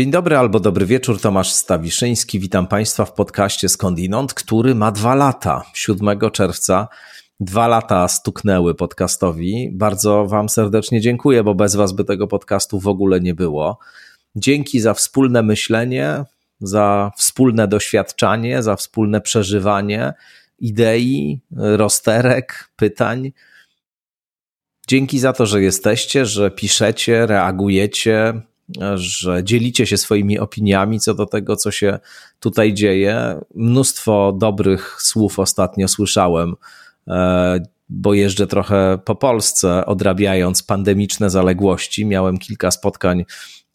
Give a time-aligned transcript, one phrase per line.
[0.00, 2.40] Dzień dobry albo dobry wieczór, Tomasz Stawiszyński.
[2.40, 5.62] Witam Państwa w podcaście Skądinąd, który ma dwa lata.
[5.74, 6.88] 7 czerwca
[7.40, 9.70] dwa lata stuknęły podcastowi.
[9.72, 13.78] Bardzo Wam serdecznie dziękuję, bo bez Was by tego podcastu w ogóle nie było.
[14.36, 16.24] Dzięki za wspólne myślenie,
[16.60, 20.12] za wspólne doświadczanie, za wspólne przeżywanie
[20.58, 23.32] idei, rozterek, pytań.
[24.88, 28.42] Dzięki za to, że jesteście, że piszecie, reagujecie,
[28.94, 31.98] że dzielicie się swoimi opiniami co do tego, co się
[32.40, 33.40] tutaj dzieje.
[33.54, 36.54] Mnóstwo dobrych słów ostatnio słyszałem,
[37.08, 42.06] e, bo jeżdżę trochę po Polsce, odrabiając pandemiczne zaległości.
[42.06, 43.24] Miałem kilka spotkań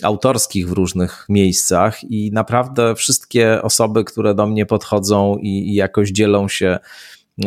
[0.03, 6.11] autorskich w różnych miejscach i naprawdę wszystkie osoby, które do mnie podchodzą i, i jakoś
[6.11, 6.79] dzielą się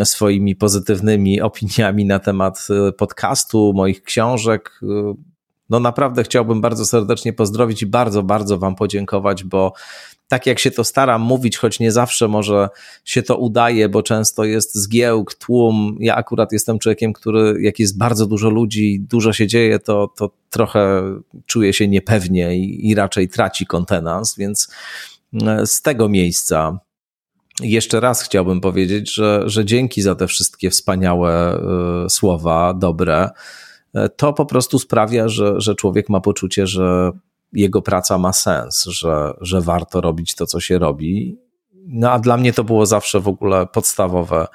[0.05, 5.15] swoimi pozytywnymi opiniami na temat e, podcastu, moich książek, e,
[5.71, 9.73] no naprawdę chciałbym bardzo serdecznie pozdrowić i bardzo, bardzo Wam podziękować, bo
[10.29, 12.69] tak jak się to staram mówić, choć nie zawsze może
[13.05, 15.97] się to udaje, bo często jest zgiełk, tłum.
[16.01, 20.31] Ja akurat jestem człowiekiem, który jak jest bardzo dużo ludzi, dużo się dzieje, to, to
[20.51, 21.03] trochę
[21.47, 24.69] czuje się niepewnie i, i raczej traci kontenans, więc
[25.43, 26.79] e, z tego miejsca
[27.63, 31.61] jeszcze raz chciałbym powiedzieć, że, że dzięki za te wszystkie wspaniałe
[32.07, 33.31] y, słowa, dobre.
[33.99, 37.11] E, to po prostu sprawia, że, że człowiek ma poczucie, że
[37.53, 41.39] jego praca ma sens, że, że warto robić to, co się robi.
[41.87, 44.47] No a dla mnie to było zawsze w ogóle podstawowe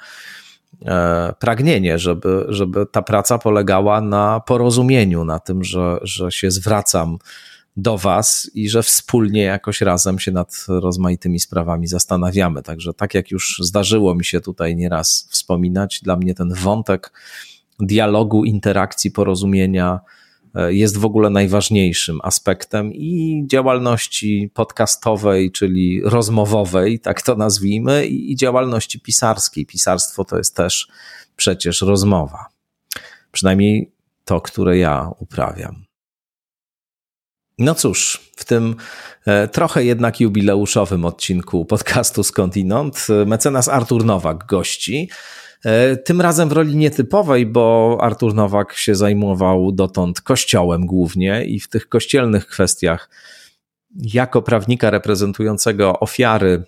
[0.86, 7.18] e, pragnienie, żeby, żeby ta praca polegała na porozumieniu, na tym, że, że się zwracam
[7.76, 12.62] do Was i że wspólnie jakoś razem się nad rozmaitymi sprawami zastanawiamy.
[12.62, 17.12] Także, tak jak już zdarzyło mi się tutaj nieraz wspominać, dla mnie ten wątek
[17.80, 20.00] dialogu, interakcji, porozumienia
[20.54, 28.36] e, jest w ogóle najważniejszym aspektem i działalności podcastowej, czyli rozmowowej, tak to nazwijmy, i
[28.36, 29.66] działalności pisarskiej.
[29.66, 30.88] Pisarstwo to jest też
[31.36, 32.46] przecież rozmowa.
[33.32, 33.92] Przynajmniej
[34.24, 35.84] to, które ja uprawiam.
[37.58, 38.76] No cóż, w tym
[39.26, 45.08] e, trochę jednak jubileuszowym odcinku podcastu Skądinąd e, mecenas Artur Nowak gości.
[45.64, 51.60] E, tym razem w roli nietypowej, bo Artur Nowak się zajmował dotąd kościołem głównie i
[51.60, 53.10] w tych kościelnych kwestiach
[53.96, 56.64] jako prawnika reprezentującego ofiary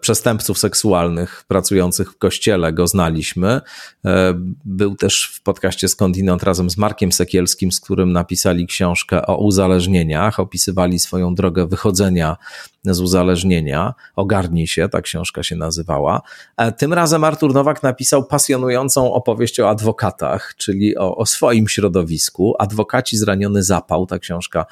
[0.00, 3.60] przestępców seksualnych pracujących w kościele go znaliśmy.
[4.04, 9.36] E, był też w podcaście Skądinąd razem z Markiem Sekielskim, z którym napisali książkę o
[9.36, 12.36] uzależnieniach, opisywali swoją drogę wychodzenia
[12.84, 13.94] z uzależnienia.
[14.16, 16.22] Ogarnij się, ta książka się nazywała.
[16.56, 22.54] E, tym razem Artur Nowak napisał pasjonującą opowieść o adwokatach, czyli o, o swoim środowisku.
[22.58, 24.66] Adwokaci zraniony zapał, ta książka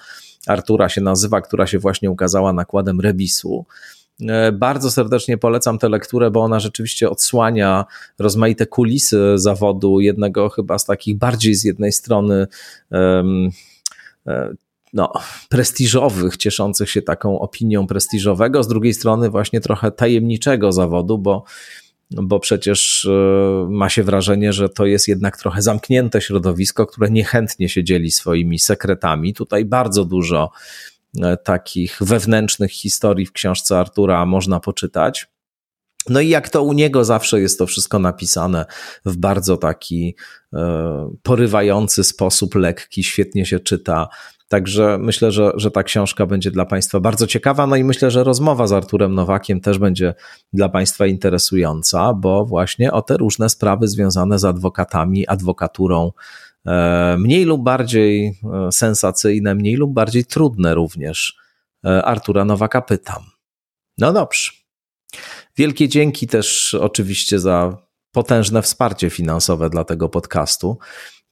[0.47, 3.67] Artura się nazywa, która się właśnie ukazała nakładem Rebisu.
[4.28, 7.84] E, bardzo serdecznie polecam tę lekturę, bo ona rzeczywiście odsłania
[8.19, 12.47] rozmaite kulisy zawodu, jednego chyba z takich bardziej z jednej strony
[12.91, 13.50] um,
[14.92, 15.12] no,
[15.48, 21.44] prestiżowych, cieszących się taką opinią prestiżowego, z drugiej strony właśnie trochę tajemniczego zawodu, bo,
[22.10, 27.69] bo przecież e, ma się wrażenie, że to jest jednak trochę zamknięte środowisko, które niechętnie
[27.69, 29.34] się dzieli swoimi sekretami.
[29.34, 30.50] Tutaj bardzo dużo
[31.44, 35.26] takich wewnętrznych historii w książce Artura można poczytać.
[36.09, 38.65] No i jak to u niego zawsze jest to wszystko napisane
[39.04, 40.16] w bardzo taki
[40.53, 44.09] e, porywający sposób, lekki, świetnie się czyta.
[44.49, 47.66] Także myślę, że, że ta książka będzie dla Państwa bardzo ciekawa.
[47.66, 50.15] No i myślę, że rozmowa z Arturem Nowakiem też będzie
[50.53, 56.50] dla Państwa interesująca, bo właśnie o te różne sprawy związane z adwokatami, adwokaturą E,
[57.19, 61.37] mniej lub bardziej e, sensacyjne, mniej lub bardziej trudne również
[61.85, 63.23] e, Artura Nowaka pytam.
[63.99, 64.50] No dobrze.
[65.56, 67.76] Wielkie dzięki też oczywiście za
[68.12, 70.79] potężne wsparcie finansowe dla tego podcastu.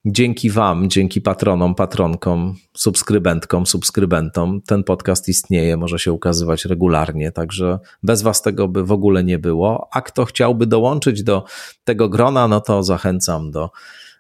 [0.05, 7.79] Dzięki Wam, dzięki patronom, patronkom, subskrybentkom, subskrybentom ten podcast istnieje, może się ukazywać regularnie, także
[8.03, 9.89] bez Was tego by w ogóle nie było.
[9.93, 11.45] A kto chciałby dołączyć do
[11.85, 13.71] tego grona, no to zachęcam do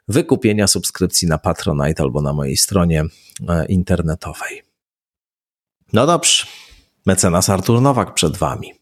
[0.09, 3.05] wykupienia subskrypcji na Patronite albo na mojej stronie
[3.49, 4.63] e, internetowej.
[5.93, 6.47] No dobrze,
[7.07, 8.73] mecenas Artur Nowak przed Wami.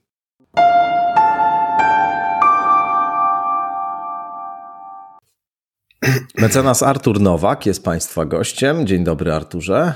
[6.39, 8.87] Mecenas Artur Nowak jest Państwa gościem.
[8.87, 9.95] Dzień dobry, Arturze.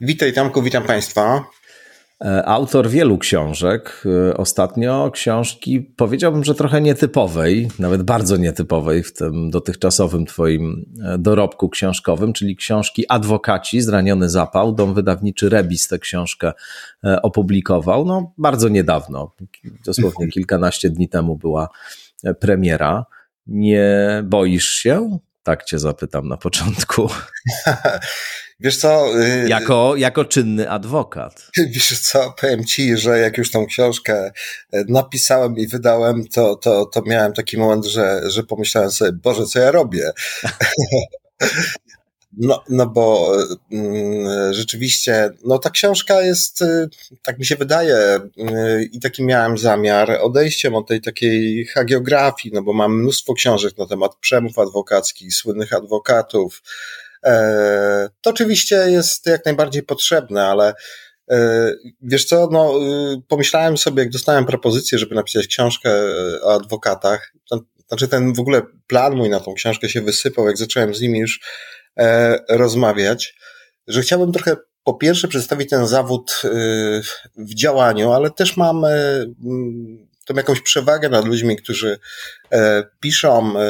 [0.00, 1.44] Witaj, Tamku, witam Państwa.
[2.24, 4.02] E, autor wielu książek.
[4.30, 11.18] E, ostatnio książki, powiedziałbym, że trochę nietypowej, nawet bardzo nietypowej w tym dotychczasowym Twoim e,
[11.18, 14.72] dorobku książkowym, czyli książki Adwokaci, Zraniony Zapał.
[14.72, 16.52] Dom wydawniczy Rebis tę książkę
[17.22, 18.04] opublikował.
[18.04, 19.34] No, bardzo niedawno,
[19.84, 21.68] dosłownie kilkanaście dni temu była
[22.40, 23.06] premiera.
[23.46, 25.18] Nie boisz się?
[25.42, 27.08] Tak Cię zapytam na początku.
[28.60, 29.20] Wiesz co?
[29.22, 31.50] Y, jako, jako czynny adwokat.
[31.74, 34.32] Wiesz co, powiem ci, że jak już tą książkę
[34.72, 39.46] e, napisałem i wydałem, to, to, to miałem taki moment, że, że pomyślałem sobie, Boże,
[39.46, 40.10] co ja robię?
[42.38, 43.36] No, no bo
[43.72, 46.88] mm, rzeczywiście, no ta książka jest, y,
[47.22, 52.62] tak mi się wydaje, y, i taki miałem zamiar, odejściem od tej takiej hagiografii, no
[52.62, 56.62] bo mam mnóstwo książek na temat przemów adwokackich, słynnych adwokatów,
[58.20, 60.74] to oczywiście jest jak najbardziej potrzebne, ale
[61.30, 62.74] e, wiesz co, no,
[63.14, 68.32] y, pomyślałem sobie, jak dostałem propozycję, żeby napisać książkę e, o adwokatach, to, znaczy ten
[68.32, 71.40] w ogóle plan mój na tą książkę się wysypał, jak zacząłem z nimi już
[72.48, 73.34] rozmawiać,
[73.86, 76.42] że chciałbym trochę po pierwsze przedstawić ten zawód
[77.36, 78.86] w działaniu, ale też mam
[80.26, 81.98] tą jakąś przewagę nad ludźmi, którzy
[82.52, 83.64] e, piszą, e,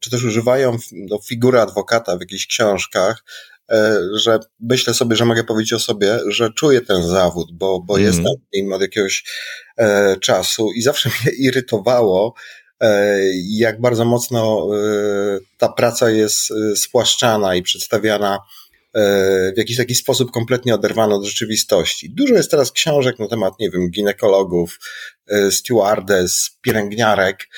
[0.00, 3.24] czy też używają no, figury adwokata w jakichś książkach,
[3.70, 7.94] e, że myślę sobie, że mogę powiedzieć o sobie, że czuję ten zawód, bo, bo
[7.94, 8.06] mm.
[8.06, 9.24] jestem nim od jakiegoś
[9.78, 12.34] e, czasu i zawsze mnie irytowało,
[12.80, 13.18] e,
[13.48, 18.38] jak bardzo mocno e, ta praca jest spłaszczana i przedstawiana
[18.94, 22.10] w jakiś taki sposób kompletnie oderwano od rzeczywistości.
[22.10, 24.78] Dużo jest teraz książek na temat, nie wiem, ginekologów,
[25.28, 27.48] e, stewardess, pielęgniarek.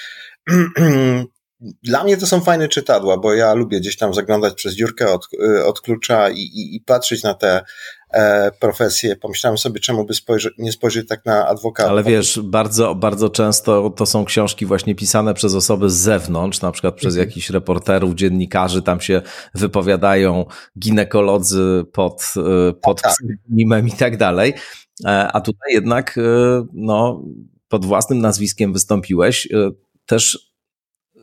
[1.61, 5.29] Dla mnie to są fajne czytadła, bo ja lubię gdzieś tam zaglądać przez dziurkę od,
[5.43, 7.63] e, od klucza i, i, i patrzeć na te
[8.11, 9.17] e, profesję.
[9.17, 10.15] Pomyślałem sobie, czemu by
[10.59, 11.91] nie spojrzeć tak na adwokata.
[11.91, 16.73] Ale wiesz, bardzo, bardzo często to są książki właśnie pisane przez osoby z zewnątrz, na
[16.73, 17.29] przykład przez mhm.
[17.29, 19.23] jakichś reporterów, dziennikarzy, tam się
[19.55, 20.45] wypowiadają
[20.79, 23.13] ginekolodzy pod, e, pod tak.
[23.13, 24.55] pseudonimem i tak dalej.
[25.05, 26.23] E, a tutaj jednak e,
[26.73, 27.25] no,
[27.69, 29.49] pod własnym nazwiskiem wystąpiłeś.
[30.07, 30.56] Też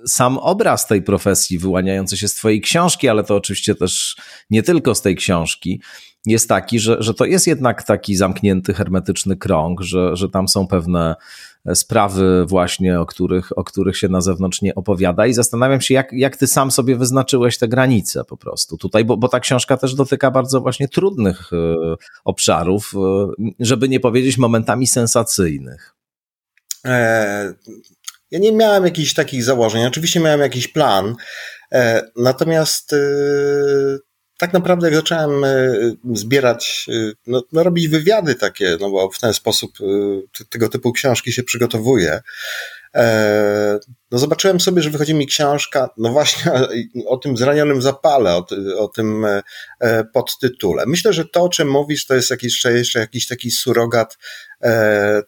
[0.08, 4.16] sam obraz tej profesji wyłaniający się z Twojej książki, ale to oczywiście też
[4.50, 5.82] nie tylko z tej książki,
[6.26, 10.68] jest taki, że, że to jest jednak taki zamknięty, hermetyczny krąg, że, że tam są
[10.68, 11.16] pewne
[11.74, 16.14] sprawy właśnie, o których, o których się na zewnątrz nie opowiada i zastanawiam się, jak,
[16.14, 19.96] jak ty sam sobie wyznaczyłeś te granice po prostu tutaj, bo, bo ta książka też
[19.96, 21.76] dotyka bardzo właśnie trudnych e,
[22.26, 25.96] obszarów, e, żeby nie powiedzieć momentami sensacyjnych.
[28.34, 29.86] Ja nie miałem jakichś takich założeń.
[29.86, 31.16] Oczywiście miałem jakiś plan,
[31.72, 32.98] e, natomiast e,
[34.38, 35.74] tak naprawdę jak zacząłem e,
[36.14, 36.86] zbierać,
[37.28, 39.72] no, no, robić wywiady takie, no bo w ten sposób
[40.50, 42.22] tego typu książki się przygotowuję,
[44.12, 46.52] no zobaczyłem sobie, że wychodzi mi książka, no właśnie
[47.08, 48.46] o tym zranionym zapale, o,
[48.78, 49.26] o tym
[50.14, 50.84] podtytule.
[50.88, 54.18] Myślę, że to, o czym mówisz, to jest jakiś, jeszcze jakiś taki surogat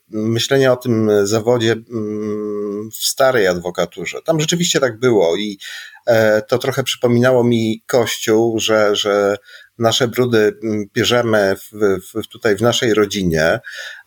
[0.09, 4.21] myślenia o tym zawodzie mm, w starej adwokaturze.
[4.25, 5.59] Tam rzeczywiście tak było i
[6.07, 9.37] e, to trochę przypominało mi Kościół, że, że
[9.77, 13.59] nasze brudy mm, bierzemy w, w, tutaj w naszej rodzinie,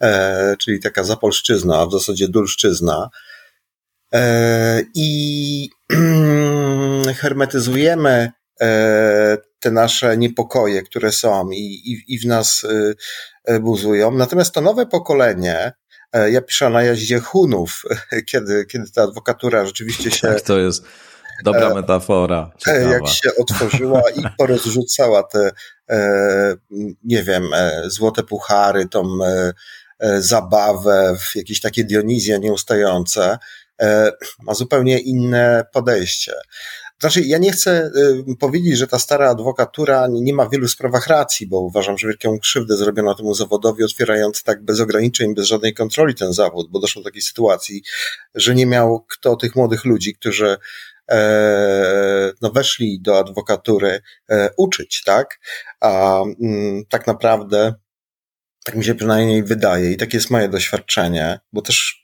[0.03, 3.09] e, czyli taka zapolszczyzna, a w zasadzie dulszczyzna.
[4.15, 5.71] E, I
[7.21, 8.31] hermetyzujemy
[9.61, 12.67] te nasze niepokoje, które są i, i, i w nas
[13.61, 14.11] buzują.
[14.11, 15.73] Natomiast to nowe pokolenie,
[16.13, 17.83] E, ja piszę o najeździe Hunów,
[18.31, 20.29] kiedy, kiedy ta adwokatura rzeczywiście się.
[20.29, 20.85] Tak, to jest
[21.45, 22.51] dobra e, metafora.
[22.55, 22.93] E, ciekawa.
[22.93, 25.51] Jak się otworzyła i porozrzucała te,
[27.05, 27.51] nie wiem,
[27.85, 29.19] złote puchary, tą
[30.19, 33.39] zabawę, jakieś takie Dionizje nieustające,
[34.43, 36.33] ma zupełnie inne podejście.
[37.01, 37.91] Znaczy, ja nie chcę
[38.31, 42.09] y, powiedzieć, że ta stara adwokatura nie ma w wielu sprawach racji, bo uważam, że
[42.09, 46.81] wielką krzywdę zrobiono temu zawodowi, otwierając tak bez ograniczeń, bez żadnej kontroli ten zawód, bo
[46.81, 47.83] doszło do takiej sytuacji,
[48.35, 50.57] że nie miał kto tych młodych ludzi, którzy
[51.11, 55.41] e, no, weszli do adwokatury e, uczyć, tak?
[55.81, 57.75] A mm, tak naprawdę,
[58.65, 61.98] tak mi się przynajmniej wydaje i takie jest moje doświadczenie, bo też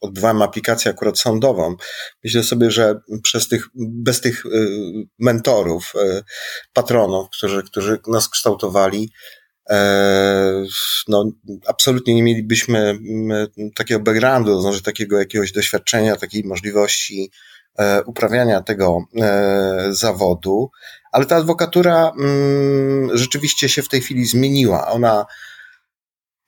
[0.00, 1.76] odbywałem aplikację akurat sądową.
[2.24, 4.50] Myślę sobie, że przez tych, bez tych y,
[5.18, 6.22] mentorów, y,
[6.72, 9.12] patronów, którzy, którzy nas kształtowali,
[9.70, 10.64] e,
[11.08, 11.30] no,
[11.66, 12.98] absolutnie nie mielibyśmy
[13.74, 17.30] takiego backgroundu, znaczy takiego jakiegoś doświadczenia, takiej możliwości
[17.78, 20.70] e, uprawiania tego e, zawodu,
[21.12, 24.88] ale ta adwokatura mm, rzeczywiście się w tej chwili zmieniła.
[24.88, 25.26] Ona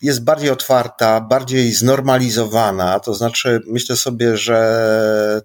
[0.02, 3.00] jest bardziej otwarta, bardziej znormalizowana.
[3.00, 5.42] To znaczy, myślę sobie, że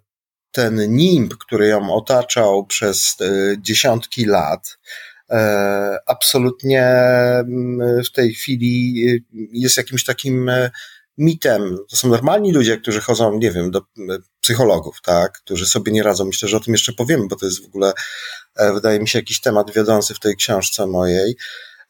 [0.51, 3.15] ten nimb, który ją otaczał przez
[3.62, 4.77] dziesiątki lat,
[6.05, 8.95] absolutnie mm, w tej chwili
[9.51, 10.51] jest jakimś takim
[11.17, 11.77] mitem.
[11.89, 13.81] To są normalni ludzie, którzy chodzą, nie wiem, do
[14.41, 16.25] psychologów, tak, którzy sobie nie radzą.
[16.25, 17.93] Myślę, że o tym jeszcze powiemy, bo to jest w ogóle,
[18.55, 21.38] e, wydaje mi się, jakiś temat wiodący w tej książce mojej.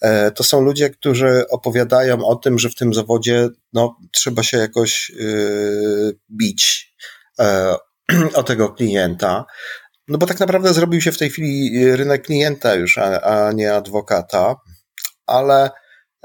[0.01, 4.57] E, to są ludzie, którzy opowiadają o tym, że w tym zawodzie no, trzeba się
[4.57, 6.93] jakoś yy, bić
[7.39, 7.45] yy,
[8.39, 9.45] o tego klienta.
[10.07, 13.73] No bo tak naprawdę zrobił się w tej chwili rynek klienta już, a, a nie
[13.73, 14.55] adwokata,
[15.27, 15.69] ale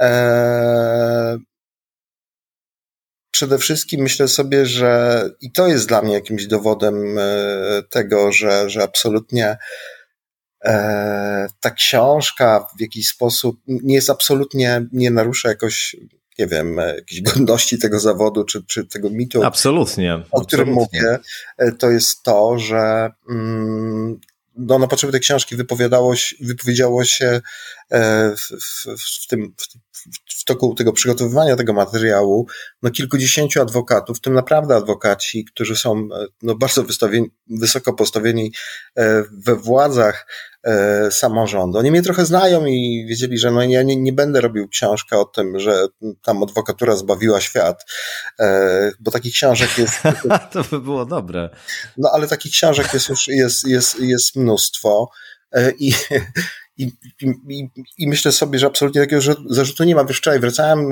[0.00, 1.39] e,
[3.31, 7.25] przede wszystkim myślę sobie, że i to jest dla mnie jakimś dowodem e,
[7.91, 9.59] tego, że, że absolutnie e,
[11.61, 15.97] ta książka w jakiś sposób nie jest absolutnie, nie narusza jakoś
[16.38, 19.45] nie wiem, jakiejś godności tego zawodu, czy, czy tego mitu.
[19.45, 20.23] Absolutnie.
[20.31, 21.00] O którym absolutnie.
[21.00, 21.19] mówię,
[21.59, 24.21] e, to jest to, że mm,
[24.57, 27.40] no, na potrzeby tej książki wypowiadało, wypowiedziało się
[27.90, 29.55] w, w, w, tym,
[30.37, 32.47] w toku tego przygotowywania tego materiału
[32.83, 36.85] no, kilkudziesięciu adwokatów, w tym naprawdę adwokaci, którzy są e, no, bardzo
[37.47, 38.52] wysoko postawieni
[38.97, 40.50] e, we władzach e,
[41.11, 41.79] samorządu.
[41.79, 45.25] Oni mnie trochę znają i wiedzieli, że no, ja nie, nie będę robił książkę o
[45.25, 45.87] tym, że
[46.23, 47.85] tam adwokatura zbawiła świat,
[49.00, 49.95] bo takich książek jest...
[50.52, 51.50] to by było dobre.
[51.97, 55.11] No ale takich książek jest już jest, jest, jest mnóstwo.
[55.79, 55.93] I,
[56.81, 56.93] i,
[57.49, 60.09] i, I myślę sobie, że absolutnie takiego zarzutu nie mam.
[60.09, 60.90] Wczoraj wracałem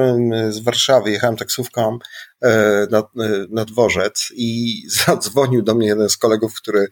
[0.52, 1.98] z Warszawy, jechałem taksówką
[2.42, 3.04] e, na, e,
[3.50, 6.86] na dworzec i zadzwonił do mnie jeden z kolegów, który,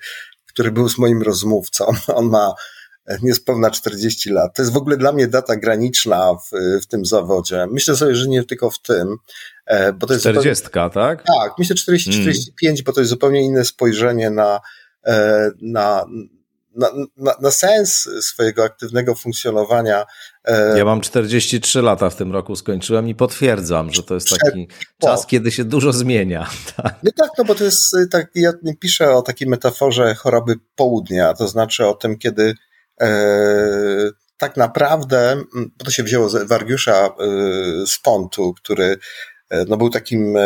[0.56, 1.84] który był z moim rozmówcą.
[2.14, 2.54] On ma
[3.22, 4.56] niespełna 40 lat.
[4.56, 6.50] To jest w ogóle dla mnie data graniczna w,
[6.82, 7.66] w tym zawodzie.
[7.70, 9.16] Myślę sobie, że nie tylko w tym.
[9.66, 11.24] E, bo to jest 40, zupełnie, tak?
[11.26, 12.76] Tak, myślę 40-45, mm.
[12.86, 14.60] bo to jest zupełnie inne spojrzenie na,
[15.60, 16.04] na,
[16.76, 20.06] na, na, na, sens swojego aktywnego funkcjonowania.
[20.44, 24.68] E, ja mam 43 lata w tym roku skończyłem i potwierdzam, że to jest taki
[25.02, 26.46] czas, kiedy się dużo zmienia.
[26.76, 26.94] Tak.
[27.02, 31.34] No tak, no bo to jest y, tak, ja piszę o takiej metaforze choroby południa,
[31.34, 32.54] to znaczy o tym, kiedy
[33.00, 33.08] e,
[34.38, 35.42] tak naprawdę,
[35.78, 38.96] bo to się wzięło z Wargiusza y, z Pontu, który e,
[39.68, 40.42] no, był takim e,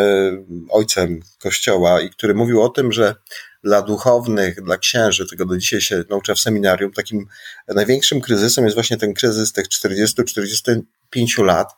[0.69, 3.15] ojcem kościoła i który mówił o tym, że
[3.63, 7.25] dla duchownych, dla księży, tego do dzisiaj się naucza w seminarium, takim
[7.67, 11.73] największym kryzysem jest właśnie ten kryzys tych 40-45 lat,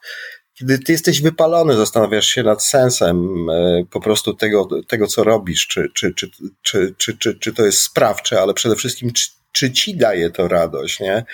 [0.53, 5.67] kiedy ty jesteś wypalony, zastanawiasz się nad sensem e, po prostu tego, tego co robisz,
[5.67, 6.29] czy, czy, czy,
[6.61, 10.47] czy, czy, czy, czy to jest sprawcze, ale przede wszystkim, czy, czy ci daje to
[10.47, 11.25] radość, nie?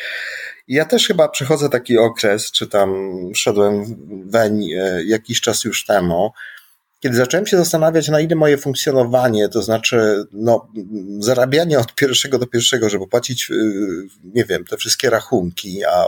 [0.70, 3.96] Ja też chyba przechodzę taki okres, czy tam szedłem
[4.30, 6.32] weń e, jakiś czas już temu,
[7.00, 10.68] kiedy zacząłem się zastanawiać, na ile moje funkcjonowanie, to znaczy no,
[11.20, 13.56] zarabianie od pierwszego do pierwszego, żeby płacić, y,
[14.24, 16.06] nie wiem, te wszystkie rachunki, a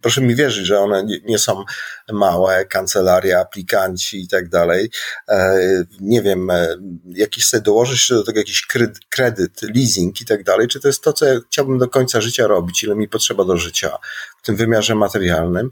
[0.00, 1.64] proszę mi wierzyć, że one nie są
[2.12, 4.90] małe, kancelaria, aplikanci i tak dalej.
[5.28, 5.58] E,
[6.00, 8.66] nie wiem, e, jakiś sobie dołożyć do tego jakiś
[9.10, 12.46] kredyt, leasing i tak dalej, czy to jest to, co ja chciałbym do końca życia
[12.46, 13.98] robić, ile mi potrzeba do życia
[14.42, 15.70] w tym wymiarze materialnym.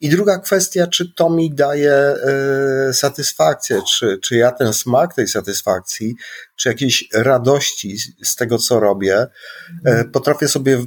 [0.00, 2.14] I druga kwestia, czy to mi daje
[2.90, 6.14] y, satysfakcję, czy, czy ja ten smak tej satysfakcji,
[6.56, 9.26] czy jakiejś radości z tego, co robię,
[9.86, 10.78] y, potrafię sobie,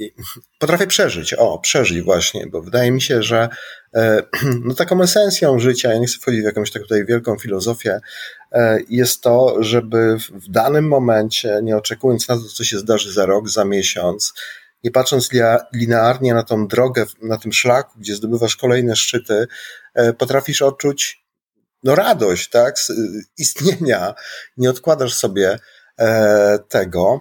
[0.58, 3.48] potrafię przeżyć, o, przeżyć właśnie, bo wydaje mi się, że
[3.96, 4.00] y,
[4.64, 8.00] no taką esencją życia, ja nie chcę wchodzić w jakąś tak tutaj wielką filozofię,
[8.88, 13.48] jest to, żeby w danym momencie, nie oczekując na to, co się zdarzy za rok,
[13.48, 14.32] za miesiąc,
[14.84, 15.30] nie patrząc
[15.74, 19.46] linearnie na tą drogę, na tym szlaku, gdzie zdobywasz kolejne szczyty,
[19.94, 21.26] e, potrafisz odczuć
[21.82, 22.92] no, radość, tak, z
[23.38, 24.14] istnienia.
[24.56, 25.58] Nie odkładasz sobie
[25.98, 27.20] e, tego.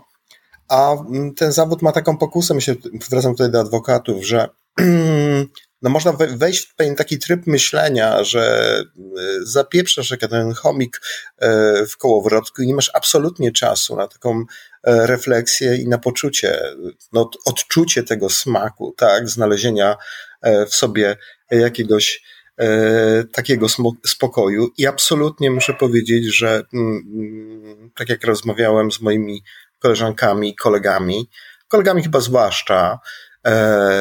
[0.70, 2.76] A mm, ten zawód ma taką pokusę, myślę,
[3.10, 4.50] wracam tutaj do adwokatów, że
[5.82, 9.12] no można wejść w pewien taki tryb myślenia, że e,
[9.44, 11.02] zapieprzasz jak ten chomik
[11.90, 16.62] w kołowrotku i nie masz absolutnie czasu na taką E, refleksję i na poczucie,
[17.14, 19.96] no, odczucie tego smaku, tak, znalezienia
[20.42, 21.16] e, w sobie
[21.52, 22.24] jakiegoś
[22.58, 22.68] e,
[23.24, 23.68] takiego
[24.06, 24.70] spokoju.
[24.78, 29.44] I absolutnie muszę powiedzieć, że mm, mm, tak jak rozmawiałem z moimi
[29.80, 31.30] koleżankami, kolegami,
[31.68, 33.00] kolegami chyba zwłaszcza,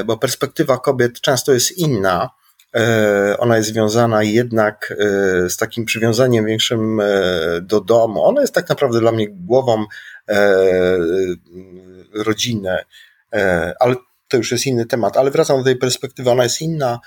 [0.05, 2.31] bo perspektywa kobiet często jest inna.
[3.39, 4.95] Ona jest związana jednak
[5.49, 7.03] z takim przywiązaniem większym
[7.63, 8.25] do domu.
[8.25, 9.85] Ona jest tak naprawdę dla mnie głową
[10.29, 10.59] E,
[12.15, 12.85] rodzinę,
[13.33, 13.95] e, ale
[14.29, 17.01] to już jest inny temat, ale wracam do tej perspektywy, ona jest inna.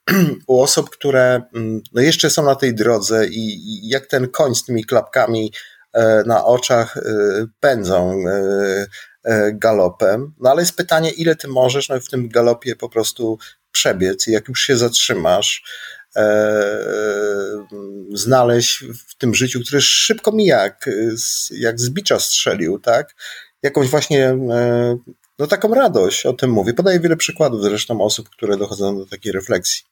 [0.46, 4.64] u osób, które mm, no jeszcze są na tej drodze i jak ten koń z
[4.64, 5.52] tymi klapkami
[6.26, 6.98] na oczach
[7.60, 8.24] pędzą
[9.52, 10.34] galopem.
[10.40, 13.38] No ale jest pytanie, ile ty możesz no, w tym galopie po prostu
[13.74, 15.64] przebiec i jak już się zatrzymasz,
[18.12, 20.90] znaleźć w tym życiu, które szybko mija, jak,
[21.50, 23.14] jak z bicza strzelił, tak?
[23.62, 24.36] Jakąś właśnie
[25.38, 26.74] no taką radość, o tym mówię.
[26.74, 29.84] Podaję wiele przykładów zresztą osób, które dochodzą do takiej refleksji.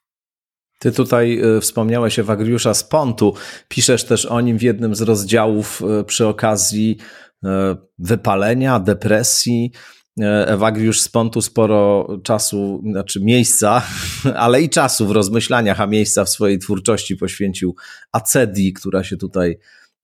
[0.79, 3.35] Ty tutaj e, wspomniałeś Ewagriusza z Pontu.
[3.69, 6.99] Piszesz też o nim w jednym z rozdziałów e, przy okazji
[7.45, 9.73] e, wypalenia, depresji.
[10.21, 13.83] Ewagriusz z Pontu sporo czasu, znaczy miejsca,
[14.37, 17.75] ale i czasu w rozmyślaniach, a miejsca w swojej twórczości poświęcił
[18.12, 19.59] Acedi, która się tutaj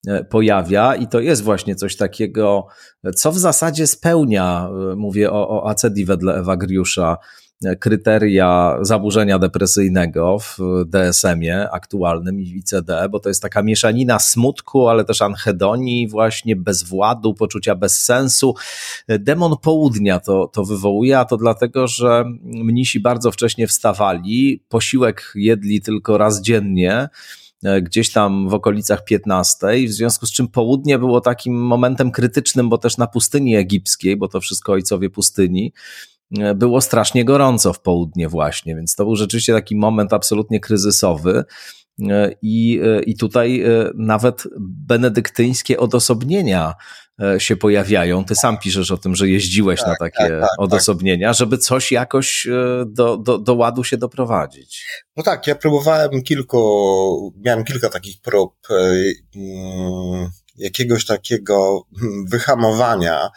[0.06, 0.94] E, pojawia.
[0.94, 2.66] I to jest właśnie coś takiego,
[3.14, 7.47] co w zasadzie spełnia, e, mówię o, o ACD wedle Ewagriusza, e,
[7.80, 15.04] kryteria zaburzenia depresyjnego w DSM-ie aktualnym i ICD, bo to jest taka mieszanina smutku, ale
[15.04, 18.54] też anhedonii, właśnie bezwładu, poczucia bezsensu.
[19.08, 25.80] Demon południa to, to wywołuje, a to dlatego, że mnisi bardzo wcześnie wstawali, posiłek jedli
[25.80, 27.08] tylko raz dziennie,
[27.64, 32.68] E, gdzieś tam w okolicach 15, w związku z czym południe było takim momentem krytycznym,
[32.68, 36.17] bo też na pustyni egipskiej, bo to wszystko ojcowie pustyni, e,
[36.54, 41.44] było strasznie gorąco w południe właśnie, więc to był rzeczywiście taki moment absolutnie kryzysowy.
[42.10, 46.74] E, I, I tutaj nawet benedyktyńskie odosobnienia
[47.22, 48.24] E, się pojawiają.
[48.24, 51.58] Ty sam piszesz o tym, że jeździłeś tak, na takie tak, tak, tak, odosobnienia, żeby
[51.58, 54.86] coś jakoś e, do, do, do ładu się doprowadzić.
[55.16, 58.74] No tak, ja próbowałem kilku, miałem kilka takich prób e,
[59.36, 63.30] mm, jakiegoś takiego hmm, wyhamowania.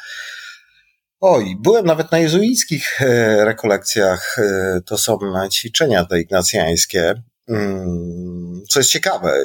[1.21, 2.99] Oj, byłem nawet na jezuickich
[3.37, 4.37] rekolekcjach,
[4.85, 5.17] to są
[5.49, 9.43] ćwiczenia te ignacjańskie, Mm, co jest ciekawe,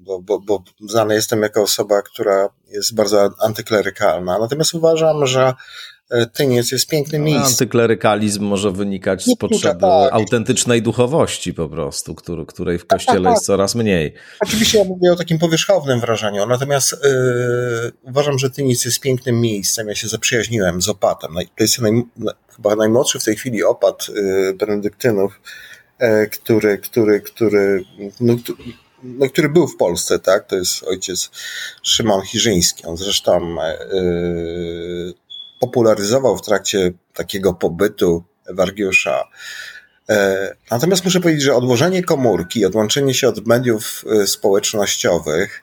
[0.00, 4.38] bo, bo, bo znany jestem jako osoba, która jest bardzo antyklerykalna.
[4.38, 5.54] Natomiast uważam, że e,
[6.32, 7.46] Tyniec jest pięknym miejscem.
[7.46, 10.12] Antyklerykalizm może wynikać z potrzeby tak.
[10.12, 14.14] autentycznej duchowości po prostu, który, której w kościele tak, tak, jest coraz mniej.
[14.40, 19.88] Oczywiście ja mówię o takim powierzchownym wrażeniu, natomiast yy, uważam, że Tyniec jest pięknym miejscem.
[19.88, 21.34] Ja się zaprzyjaźniłem z opatem.
[21.34, 22.02] To jest naj,
[22.56, 25.40] chyba najmłodszy w tej chwili opat yy, benedyktynów
[25.98, 27.84] E, który, który, który,
[28.20, 28.36] no,
[29.02, 30.46] no, który był w Polsce, tak?
[30.46, 31.30] To jest ojciec
[31.82, 32.86] Szymon Chirzyński.
[32.86, 33.56] On zresztą
[33.92, 35.14] yy,
[35.58, 39.24] popularyzował w trakcie takiego pobytu Wargiusza.
[40.70, 45.62] Natomiast muszę powiedzieć, że odłożenie komórki, odłączenie się od mediów społecznościowych,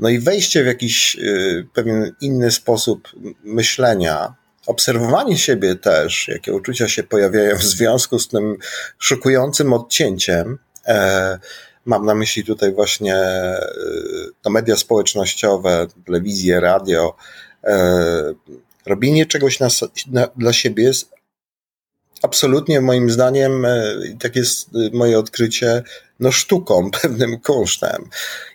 [0.00, 1.16] no i wejście w jakiś
[1.74, 3.08] pewien inny sposób
[3.44, 4.34] myślenia,
[4.66, 8.56] obserwowanie siebie też, jakie uczucia się pojawiają w związku z tym
[8.98, 11.38] szokującym odcięciem, e,
[11.84, 13.60] mam na myśli tutaj właśnie e,
[14.44, 17.16] no, media społecznościowe, telewizję, radio,
[17.64, 18.34] e,
[18.86, 19.68] robienie czegoś na,
[20.06, 21.10] na, dla siebie jest
[22.22, 25.82] absolutnie moim zdaniem, e, tak jest e, moje odkrycie,
[26.20, 28.08] no sztuką, pewnym kosztem.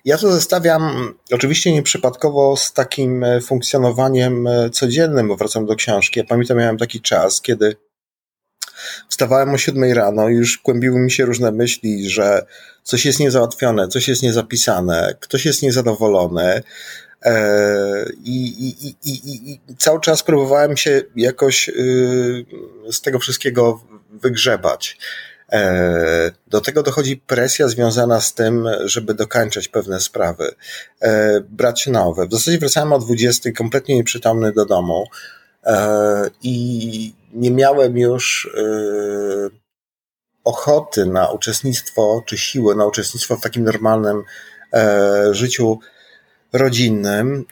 [0.05, 6.19] Ja to zestawiam oczywiście nieprzypadkowo z takim e, funkcjonowaniem codziennym, bo wracam do książki.
[6.19, 7.75] Ja pamiętam, miałem taki czas, kiedy
[9.09, 12.45] wstawałem o siódmej rano i już kłębiły mi się różne myśli, że
[12.83, 16.63] coś jest niezałatwione, coś jest niezapisane, ktoś jest niezadowolony,
[18.23, 22.45] I, i, i, i, i cały czas próbowałem się jakoś y,
[22.91, 24.97] z tego wszystkiego wygrzebać.
[25.51, 30.55] E, do tego dochodzi presja związana z tym, żeby dokańczać pewne sprawy,
[31.01, 32.27] e, brać nowe.
[32.27, 35.07] W zasadzie wracałem o 20, kompletnie nieprzytomny do domu
[36.43, 39.49] i nie miałem już y,
[40.43, 44.23] ochoty na uczestnictwo, czy siły na uczestnictwo w takim normalnym
[45.31, 45.79] życiu
[46.57, 47.45] rodzinnym.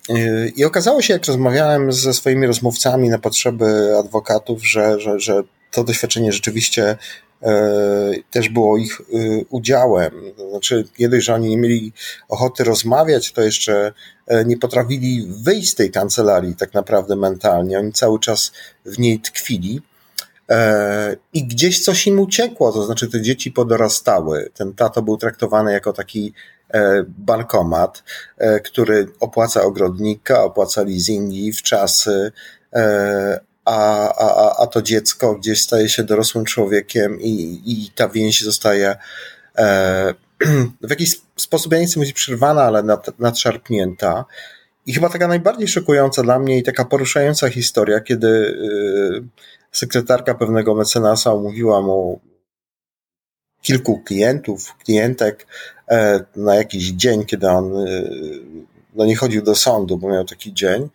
[0.56, 5.84] I okazało się, jak rozmawiałem ze swoimi rozmówcami na potrzeby adwokatów, że, że, że to
[5.84, 6.98] doświadczenie rzeczywiście
[7.42, 9.04] e, też było ich e,
[9.50, 10.12] udziałem.
[10.50, 11.94] Znaczy, nie dość, że oni nie mieli
[12.30, 13.94] ochoty rozmawiać, to jeszcze
[14.28, 17.80] e, nie potrafili wyjść z tej kancelarii tak naprawdę mentalnie.
[17.80, 18.52] Oni cały czas
[18.86, 19.82] w niej tkwili.
[21.34, 24.50] I gdzieś coś im uciekło, to znaczy te dzieci podorastały.
[24.54, 26.34] Ten tato był traktowany jako taki
[27.08, 28.04] bankomat,
[28.38, 32.32] e, który opłaca ogrodnika, opłaca leasingi w czasy,
[32.74, 38.44] e, a, a, a to dziecko gdzieś staje się dorosłym człowiekiem i, i ta więź
[38.44, 38.96] zostaje
[40.82, 44.26] w jakiś sposób, ja nie chcę mówić przerwana, ale nad, nadszarpnięta.
[44.86, 48.58] I chyba taka najbardziej szokująca dla mnie i taka poruszająca historia, kiedy
[49.72, 52.20] sekretarka pewnego mecenasa mówiła mu
[53.64, 55.48] kilku klientów, klientek
[56.36, 57.74] na jakiś dzień, kiedy on
[58.96, 60.90] no nie chodził do sądu, bo miał taki dzień.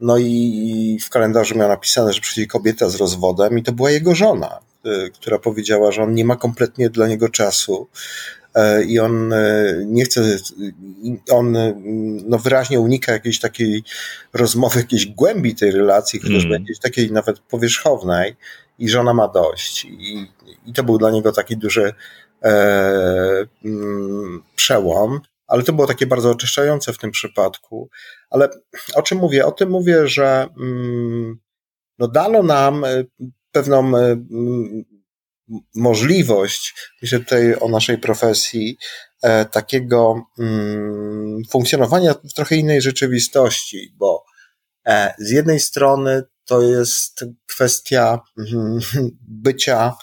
[0.00, 4.14] No i w kalendarzu miał napisane, że przychodzi kobieta z rozwodem i to była jego
[4.14, 4.58] żona,
[5.14, 7.88] która powiedziała, że on nie ma kompletnie dla niego czasu,
[8.54, 10.36] E, i on e, nie chce,
[11.30, 11.74] on e,
[12.26, 13.82] no wyraźnie unika jakiejś takiej
[14.32, 16.62] rozmowy, jakiejś głębi tej relacji, chociażby mm.
[16.62, 18.36] jakiejś takiej nawet powierzchownej
[18.78, 19.84] i żona ma dość.
[19.84, 20.26] I,
[20.66, 21.92] i to był dla niego taki duży
[22.44, 27.90] e, mm, przełom, ale to było takie bardzo oczyszczające w tym przypadku.
[28.30, 28.48] Ale
[28.94, 29.46] o czym mówię?
[29.46, 31.38] O tym mówię, że mm,
[31.98, 32.84] no dano nam
[33.52, 33.92] pewną
[35.74, 38.78] możliwość, myślę tutaj o naszej profesji,
[39.22, 44.24] e, takiego mm, funkcjonowania w trochę innej rzeczywistości, bo
[44.86, 48.78] e, z jednej strony to jest kwestia mm,
[49.20, 49.94] bycia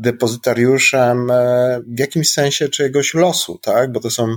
[0.00, 3.92] depozytariuszem e, w jakimś sensie czyjegoś losu, tak?
[3.92, 4.36] Bo to są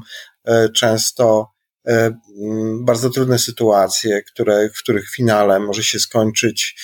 [0.75, 1.51] często
[1.85, 6.75] mm, bardzo trudne sytuacje, które, w których finale może się skończyć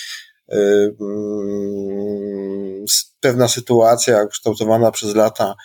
[3.20, 5.56] pewna sytuacja kształtowana przez lata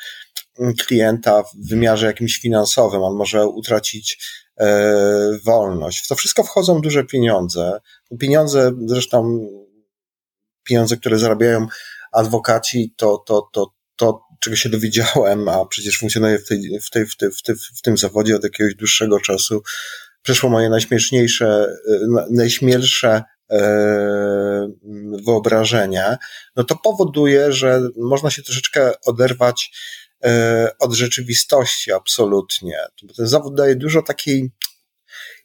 [0.87, 4.19] klienta w wymiarze jakimś finansowym, on może utracić
[4.57, 6.05] e, wolność.
[6.05, 7.81] W to wszystko wchodzą duże pieniądze.
[8.19, 9.49] Pieniądze, zresztą
[10.65, 11.67] pieniądze, które zarabiają
[12.13, 17.07] adwokaci, to, to, to, to czego się dowiedziałem, a przecież funkcjonuję w, tej, w, tej,
[17.07, 19.63] w, tej, w, tej, w tym zawodzie od jakiegoś dłuższego czasu,
[20.23, 23.23] przeszło moje najśmieszniejsze, e, najśmielsze
[23.53, 24.73] E,
[25.27, 26.19] wyobrażenia,
[26.57, 29.73] no to powoduje, że można się troszeczkę oderwać
[30.25, 32.79] e, od rzeczywistości absolutnie.
[33.17, 34.51] Ten zawód daje dużo takiej,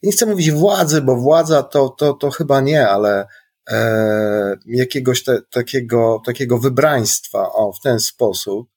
[0.02, 3.26] nie chcę mówić władzy, bo władza to, to, to chyba nie, ale
[3.70, 8.68] e, jakiegoś te, takiego, takiego wybraństwa, o, w ten sposób.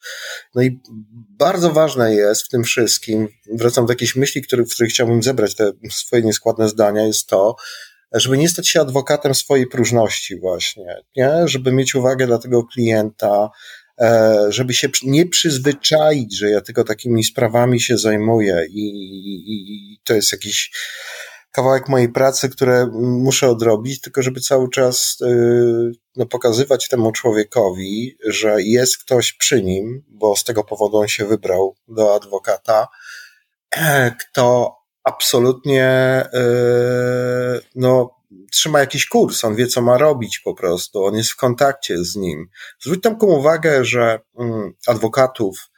[0.56, 0.80] No i
[1.30, 5.56] bardzo ważne jest w tym wszystkim, wracam do jakiejś myśli, który, w których chciałbym zebrać
[5.56, 7.56] te swoje nieskładne zdania, jest to,
[8.14, 11.32] żeby nie stać się adwokatem swojej próżności właśnie, nie?
[11.46, 13.50] żeby mieć uwagę dla tego klienta,
[14.02, 20.00] e, żeby się nie przyzwyczaić, że ja tylko takimi sprawami się zajmuję i, i, i
[20.04, 20.72] to jest jakiś
[21.52, 25.28] kawałek mojej pracy, które muszę odrobić, tylko żeby cały czas e,
[26.16, 31.26] no, pokazywać temu człowiekowi, że jest ktoś przy nim, bo z tego powodu on się
[31.26, 32.88] wybrał do adwokata,
[34.22, 41.16] kto absolutnie yy, no, trzyma jakiś kurs, on wie, co ma robić po prostu, on
[41.16, 42.50] jest w kontakcie z nim.
[42.80, 45.71] Zwróć tam uwagę, że mm, adwokatów,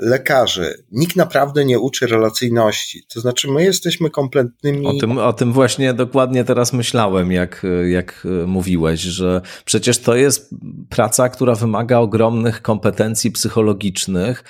[0.00, 3.02] lekarzy, nikt naprawdę nie uczy relacyjności.
[3.14, 4.86] To znaczy, my jesteśmy kompletnymi.
[4.86, 10.54] O tym, o tym właśnie dokładnie teraz myślałem, jak, jak mówiłeś, że przecież to jest
[10.88, 14.44] praca, która wymaga ogromnych kompetencji psychologicznych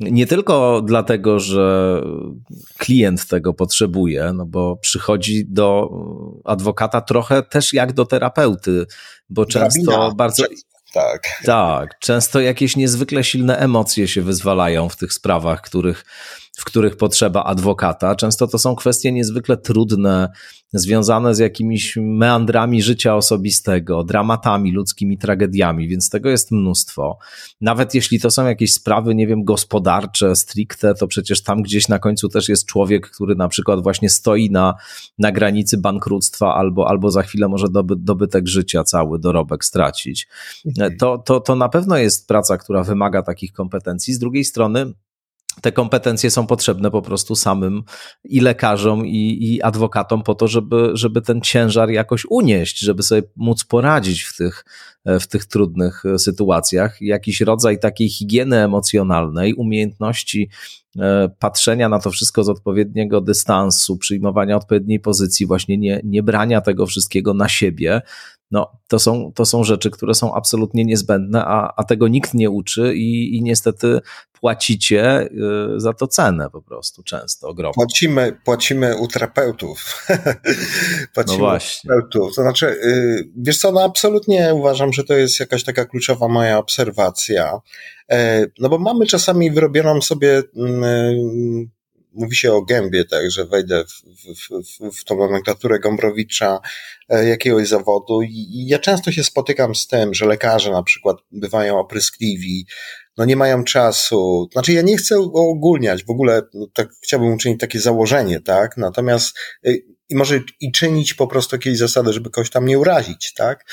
[0.00, 2.00] nie tylko dlatego, że
[2.78, 5.90] klient tego potrzebuje, no bo przychodzi do
[6.44, 8.86] adwokata trochę też jak do terapeuty,
[9.30, 10.14] bo często Drabina.
[10.14, 10.44] bardzo.
[10.92, 11.22] Tak.
[11.44, 16.04] Tak, często jakieś niezwykle silne emocje się wyzwalają w tych sprawach, których
[16.58, 18.14] w których potrzeba adwokata.
[18.16, 20.28] Często to są kwestie niezwykle trudne,
[20.72, 27.18] związane z jakimiś meandrami życia osobistego, dramatami, ludzkimi tragediami, więc tego jest mnóstwo.
[27.60, 31.98] Nawet jeśli to są jakieś sprawy, nie wiem, gospodarcze, stricte, to przecież tam gdzieś na
[31.98, 34.74] końcu też jest człowiek, który na przykład właśnie stoi na,
[35.18, 40.28] na granicy bankructwa albo, albo za chwilę może doby, dobytek życia cały, dorobek stracić.
[40.66, 40.96] Mhm.
[40.96, 44.14] To, to, to na pewno jest praca, która wymaga takich kompetencji.
[44.14, 44.92] Z drugiej strony,
[45.60, 47.82] te kompetencje są potrzebne po prostu samym
[48.24, 53.22] i lekarzom, i, i adwokatom po to, żeby, żeby ten ciężar jakoś unieść, żeby sobie
[53.36, 54.64] móc poradzić w tych,
[55.06, 57.00] w tych trudnych sytuacjach.
[57.00, 60.50] Jakiś rodzaj takiej higieny emocjonalnej, umiejętności
[60.98, 66.60] e, patrzenia na to wszystko z odpowiedniego dystansu, przyjmowania odpowiedniej pozycji, właśnie nie, nie brania
[66.60, 68.02] tego wszystkiego na siebie,
[68.50, 72.50] no, to są, to są rzeczy, które są absolutnie niezbędne, a, a tego nikt nie
[72.50, 74.00] uczy i, i niestety
[74.40, 75.22] płacicie
[75.76, 77.74] y, za to cenę po prostu często ogromnie.
[77.74, 80.06] Płacimy, płacimy u terapeutów.
[81.14, 81.88] płacimy no właśnie.
[81.88, 82.34] U terapeutów.
[82.34, 86.58] To znaczy, y, wiesz co, no absolutnie uważam, że to jest jakaś taka kluczowa moja
[86.58, 87.60] obserwacja.
[88.10, 91.70] E, no bo mamy czasami wyrobioną sobie mm,
[92.12, 96.60] mówi się o gębie, tak, że wejdę w, w, w, w tą nomenklaturę Gombrowicza
[97.08, 101.16] e, jakiegoś zawodu i, i ja często się spotykam z tym, że lekarze na przykład
[101.30, 102.66] bywają opryskliwi,
[103.16, 104.48] no nie mają czasu.
[104.52, 109.38] Znaczy ja nie chcę ogólniać, w ogóle no, tak chciałbym uczynić takie założenie, tak, natomiast
[109.66, 113.64] y, i może i czynić po prostu jakieś zasady, żeby kogoś tam nie urazić, tak?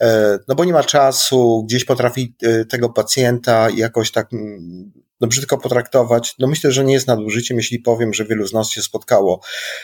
[0.00, 5.28] E, no bo nie ma czasu, gdzieś potrafi e, tego pacjenta jakoś tak mm, no
[5.28, 6.34] brzydko potraktować.
[6.38, 9.40] No myślę, że nie jest nadużyciem, jeśli powiem, że wielu z nas się spotkało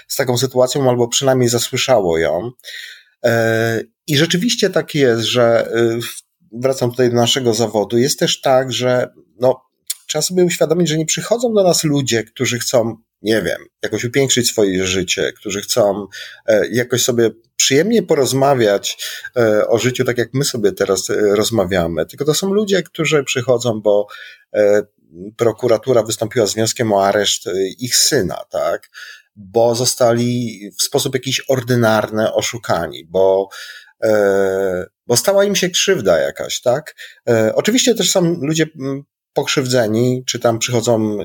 [0.09, 2.51] z taką sytuacją, albo przynajmniej zasłyszało ją.
[3.25, 5.73] E, I rzeczywiście tak jest, że
[6.53, 9.61] wracam tutaj do naszego zawodu, jest też tak, że no,
[10.07, 14.49] trzeba sobie uświadomić, że nie przychodzą do nas ludzie, którzy chcą nie wiem, jakoś upiększyć
[14.49, 16.07] swoje życie, którzy chcą
[16.47, 19.05] e, jakoś sobie przyjemnie porozmawiać
[19.37, 22.07] e, o życiu, tak jak my sobie teraz rozmawiamy.
[22.07, 24.07] Tylko to są ludzie, którzy przychodzą, bo
[25.37, 27.45] prokuratura wystąpiła z wnioskiem o areszt
[27.79, 28.91] ich syna, tak?
[29.37, 33.49] Bo zostali w sposób jakiś ordynarny oszukani, bo
[35.07, 36.95] bo stała im się krzywda jakaś, tak?
[37.55, 38.67] Oczywiście też są ludzie
[39.33, 41.19] pokrzywdzeni, czy tam przychodzą,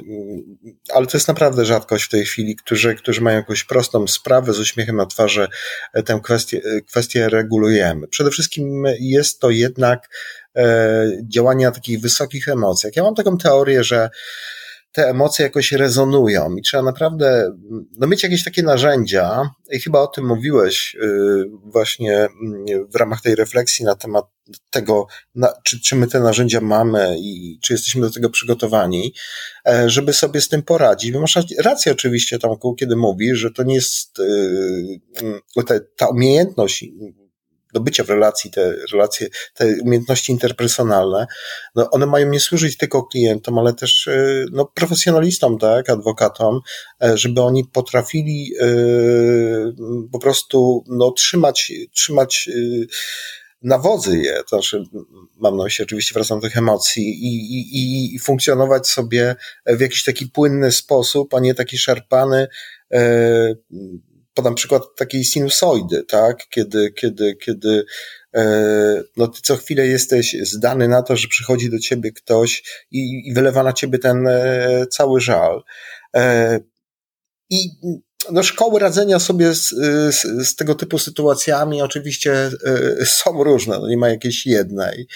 [0.93, 4.59] ale to jest naprawdę rzadkość w tej chwili, którzy, którzy mają jakąś prostą sprawę z
[4.59, 5.47] uśmiechem na twarzy,
[5.93, 8.07] e, tę kwestię, e, kwestię regulujemy.
[8.07, 10.44] Przede wszystkim jest to jednak e,
[11.27, 12.95] działanie na takich wysokich emocjach.
[12.95, 14.09] Ja mam taką teorię, że
[14.95, 17.51] te emocje jakoś rezonują i trzeba naprawdę
[17.97, 23.21] no, mieć jakieś takie narzędzia i chyba o tym mówiłeś y, właśnie mm, w ramach
[23.21, 24.25] tej refleksji na temat
[24.69, 29.13] tego, na, czy, czy my te narzędzia mamy i czy jesteśmy do tego przygotowani,
[29.67, 31.11] e, żeby sobie z tym poradzić.
[31.11, 36.85] Bo masz rację oczywiście, Tomku, kiedy mówisz, że to nie jest y, ta, ta umiejętność
[37.75, 41.27] do bycia w relacji, te relacje, te umiejętności interpersonalne,
[41.75, 46.59] no one mają nie służyć tylko klientom, ale też y, no, profesjonalistom, tak, adwokatom,
[47.03, 49.73] e, żeby oni potrafili y,
[50.11, 52.49] po prostu no, trzymać, trzymać
[53.61, 54.83] nawozy je, to znaczy
[55.38, 59.35] mam na myśli oczywiście wracam do tych emocji i, i, i funkcjonować sobie
[59.65, 62.47] w jakiś taki płynny sposób, a nie taki szarpany,
[62.93, 63.55] e,
[64.35, 66.49] podam przykład takiej sinusoidy, tak?
[66.49, 67.85] Kiedy, kiedy, kiedy
[68.35, 73.29] e, no ty co chwilę jesteś zdany na to, że przychodzi do ciebie ktoś i,
[73.29, 75.63] i wylewa na ciebie ten e, cały żal.
[76.15, 76.59] E,
[77.49, 77.69] I
[78.31, 79.69] no, szkoły radzenia sobie z,
[80.15, 82.51] z, z, tego typu sytuacjami oczywiście
[83.05, 85.07] są różne, no nie ma jakiejś jednej.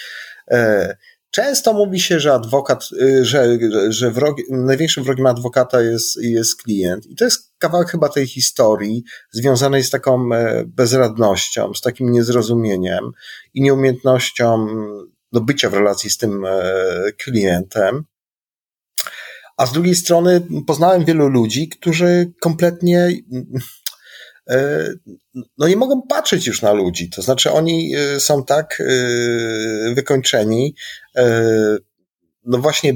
[1.30, 7.06] Często mówi się, że adwokat, y, że, że wrogi, największym wrogiem adwokata jest, jest klient.
[7.06, 13.10] I to jest kawałek chyba tej historii związanej z taką e, bezradnością, z takim niezrozumieniem
[13.54, 14.66] i nieumiejętnością
[15.32, 16.62] do bycia w relacji z tym e,
[17.18, 18.04] klientem.
[19.56, 23.08] A z drugiej strony poznałem wielu ludzi, którzy kompletnie
[25.58, 27.10] no nie mogą patrzeć już na ludzi.
[27.10, 30.74] To znaczy oni e, są tak e, wykończeni,
[32.44, 32.92] no właśnie,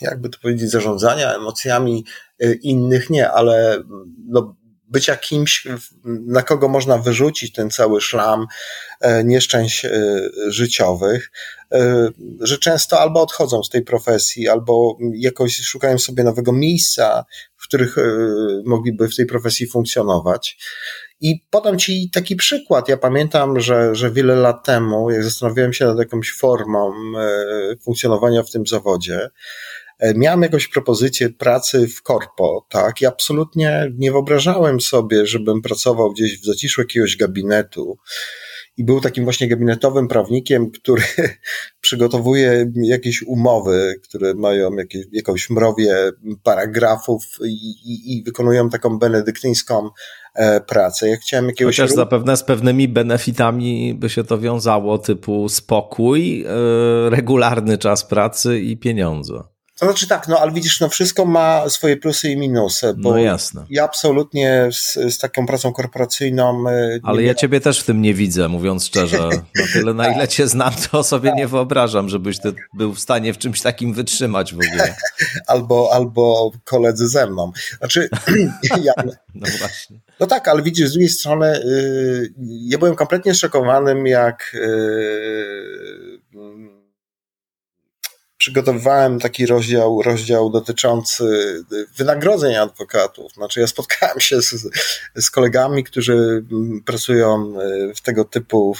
[0.00, 2.04] jakby to powiedzieć, zarządzania emocjami
[2.62, 3.82] innych nie, ale
[4.28, 4.56] no
[4.90, 5.66] bycia kimś,
[6.04, 8.46] na kogo można wyrzucić ten cały szlam
[9.24, 9.86] nieszczęść
[10.48, 11.30] życiowych,
[12.40, 17.24] że często albo odchodzą z tej profesji, albo jakoś szukają sobie nowego miejsca,
[17.56, 18.02] w których e,
[18.64, 20.58] mogliby w tej profesji funkcjonować.
[21.20, 22.88] I podam Ci taki przykład.
[22.88, 28.42] Ja pamiętam, że, że wiele lat temu, jak zastanawiałem się nad jakąś formą e, funkcjonowania
[28.42, 29.30] w tym zawodzie, e,
[30.14, 36.40] miałem jakąś propozycję pracy w korpo, tak, i absolutnie nie wyobrażałem sobie, żebym pracował gdzieś
[36.40, 37.98] w zaciszu jakiegoś gabinetu,
[38.80, 41.02] i był takim właśnie gabinetowym prawnikiem, który
[41.80, 46.10] przygotowuje jakieś umowy, które mają jakieś, jakąś mrowie
[46.42, 49.90] paragrafów i, i, i wykonują taką benedyktyńską
[50.34, 51.08] e, pracę.
[51.08, 51.76] Ja chciałem jakiegoś...
[51.76, 58.60] Chociaż zapewne z pewnymi benefitami by się to wiązało, typu spokój, e, regularny czas pracy
[58.60, 59.42] i pieniądze.
[59.80, 62.94] To znaczy tak, no ale widzisz, no wszystko ma swoje plusy i minusy.
[62.96, 63.64] Bo no jasne.
[63.70, 66.68] Ja absolutnie z, z taką pracą korporacyjną.
[66.68, 69.28] E, ale ja ciebie też w tym nie widzę, mówiąc szczerze.
[69.60, 73.32] Na tyle, na ile cię znam, to sobie nie wyobrażam, żebyś ty był w stanie
[73.32, 74.96] w czymś takim wytrzymać w ogóle.
[75.46, 77.52] albo, albo koledzy ze mną.
[77.78, 78.08] Znaczy,
[78.84, 78.92] ja,
[79.34, 80.00] no właśnie.
[80.20, 84.50] No tak, ale widzisz, z drugiej strony, yy, ja byłem kompletnie szokowanym, jak.
[84.54, 86.20] Yy,
[88.40, 91.24] przygotowywałem taki rozdział, rozdział dotyczący
[91.96, 93.32] wynagrodzeń adwokatów.
[93.32, 94.68] Znaczy, ja spotkałem się z,
[95.14, 96.44] z kolegami, którzy
[96.86, 97.54] pracują
[97.96, 98.76] w tego typu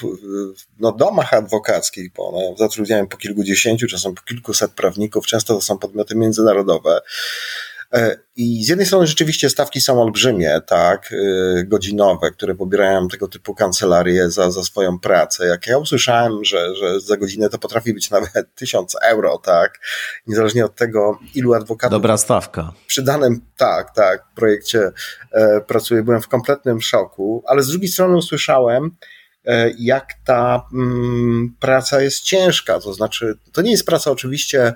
[0.81, 5.79] no, domach adwokackich, bo one zatrudniają po kilkudziesięciu, czasem po kilkuset prawników, często to są
[5.79, 7.01] podmioty międzynarodowe.
[7.94, 13.29] E, I z jednej strony rzeczywiście stawki są olbrzymie, tak, e, godzinowe, które pobierają tego
[13.29, 15.46] typu kancelarie za, za swoją pracę.
[15.46, 19.79] Jak ja usłyszałem, że, że za godzinę to potrafi być nawet tysiąc euro, tak,
[20.26, 21.92] niezależnie od tego, ilu adwokatów.
[21.92, 22.72] Dobra stawka.
[22.87, 24.92] Przy danym, tak, tak, projekcie
[25.33, 28.96] e, pracuję, byłem w kompletnym szoku, ale z drugiej strony usłyszałem,
[29.44, 32.81] e, jak ta mm, praca jest ciężka.
[32.81, 34.74] To znaczy, to nie jest praca oczywiście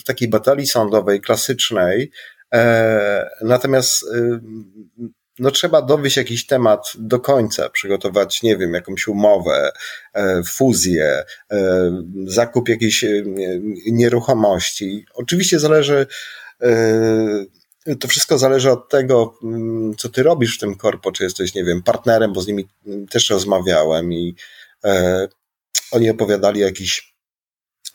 [0.00, 2.10] w takiej batalii sądowej klasycznej.
[2.54, 4.40] E, natomiast e,
[5.38, 9.72] no trzeba dowieść jakiś temat do końca, przygotować, nie wiem, jakąś umowę,
[10.46, 11.24] fuzję,
[12.26, 13.04] zakup jakiejś
[13.86, 15.04] nieruchomości.
[15.14, 16.06] Oczywiście zależy,
[18.00, 21.64] to wszystko zależy od tego, mm, co ty robisz w tym korpo, czy jesteś, nie
[21.64, 22.68] wiem, partnerem, bo z nimi
[23.10, 24.34] też rozmawiałem i
[25.90, 26.66] oni opowiadali o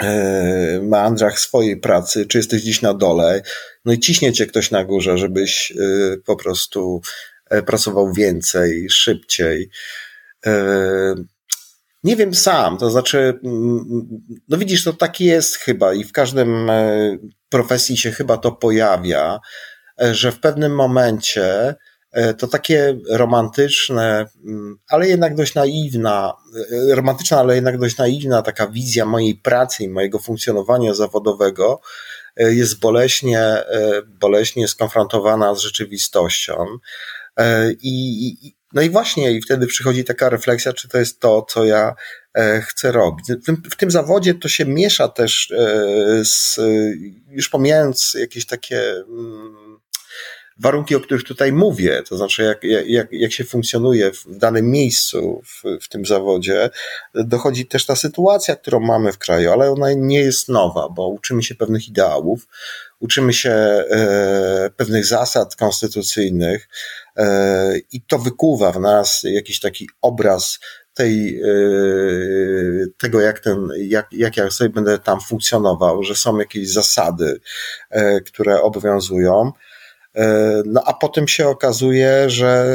[0.02, 3.42] E, meandrach swojej pracy, czy jesteś gdzieś na dole,
[3.86, 7.02] no i ciśnie cię ktoś na górze, żebyś e, po prostu
[7.50, 9.70] e, pracował więcej, szybciej.
[12.04, 13.86] Nie wiem sam, to znaczy, mm,
[14.50, 16.72] no widzisz, to tak jest chyba i w każdym
[17.50, 19.40] profesji się chyba to pojawia,
[20.12, 21.76] że w pewnym momencie
[22.38, 26.34] to takie romantyczne, mm, ale jednak dość naiwna,
[26.92, 31.82] e, romantyczna, ale jednak dość naiwna taka wizja mojej pracy i mojego funkcjonowania zawodowego
[32.36, 33.64] e, jest boleśnie,
[34.08, 36.66] boleśnie skonfrontowana z rzeczywistością.
[37.82, 41.96] I, no i właśnie, i wtedy przychodzi taka refleksja, czy to jest to, co ja
[42.62, 43.26] chcę robić.
[43.42, 45.54] W tym, w tym zawodzie to się miesza też
[46.24, 46.60] z,
[47.30, 49.63] już pomijając jakieś takie mm,
[50.60, 55.42] warunki, o których tutaj mówię, to znaczy jak, jak, jak się funkcjonuje w danym miejscu,
[55.46, 56.70] w, w tym zawodzie,
[57.14, 61.44] dochodzi też ta sytuacja, którą mamy w kraju, ale ona nie jest nowa, bo uczymy
[61.44, 62.48] się pewnych ideałów,
[63.00, 66.70] uczymy się e, pewnych zasad konstytucyjnych
[67.18, 70.60] e, i to wykuwa w nas jakiś taki obraz
[70.94, 71.48] tej, e,
[72.98, 77.40] tego, jak, ten, jak, jak ja sobie będę tam funkcjonował, że są jakieś zasady,
[77.90, 79.52] e, które obowiązują.
[80.16, 82.66] E, no a potem się okazuje, że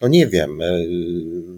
[0.00, 0.66] no nie wiem, e,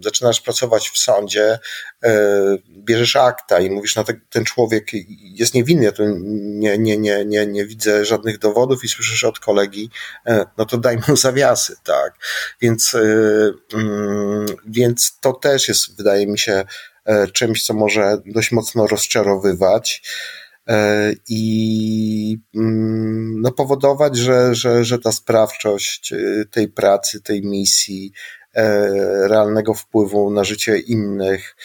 [0.05, 1.59] zaczynasz pracować w sądzie,
[2.05, 2.21] e,
[2.69, 4.87] bierzesz akta i mówisz, no ten człowiek
[5.23, 6.03] jest niewinny, ja tu
[6.37, 9.91] nie, nie, nie, nie, nie widzę żadnych dowodów i słyszysz od kolegi,
[10.59, 12.15] no to daj mu zawiasy, tak.
[12.61, 12.97] Więc,
[13.75, 16.65] mm, więc to też jest, wydaje mi się,
[17.33, 20.03] czymś, co może dość mocno rozczarowywać.
[20.69, 26.17] E, i mm, no, powodować, że, że, że ta sprawczość e,
[26.51, 28.13] tej pracy, tej misji,
[28.55, 28.89] e,
[29.29, 31.57] realnego wpływu na życie innych,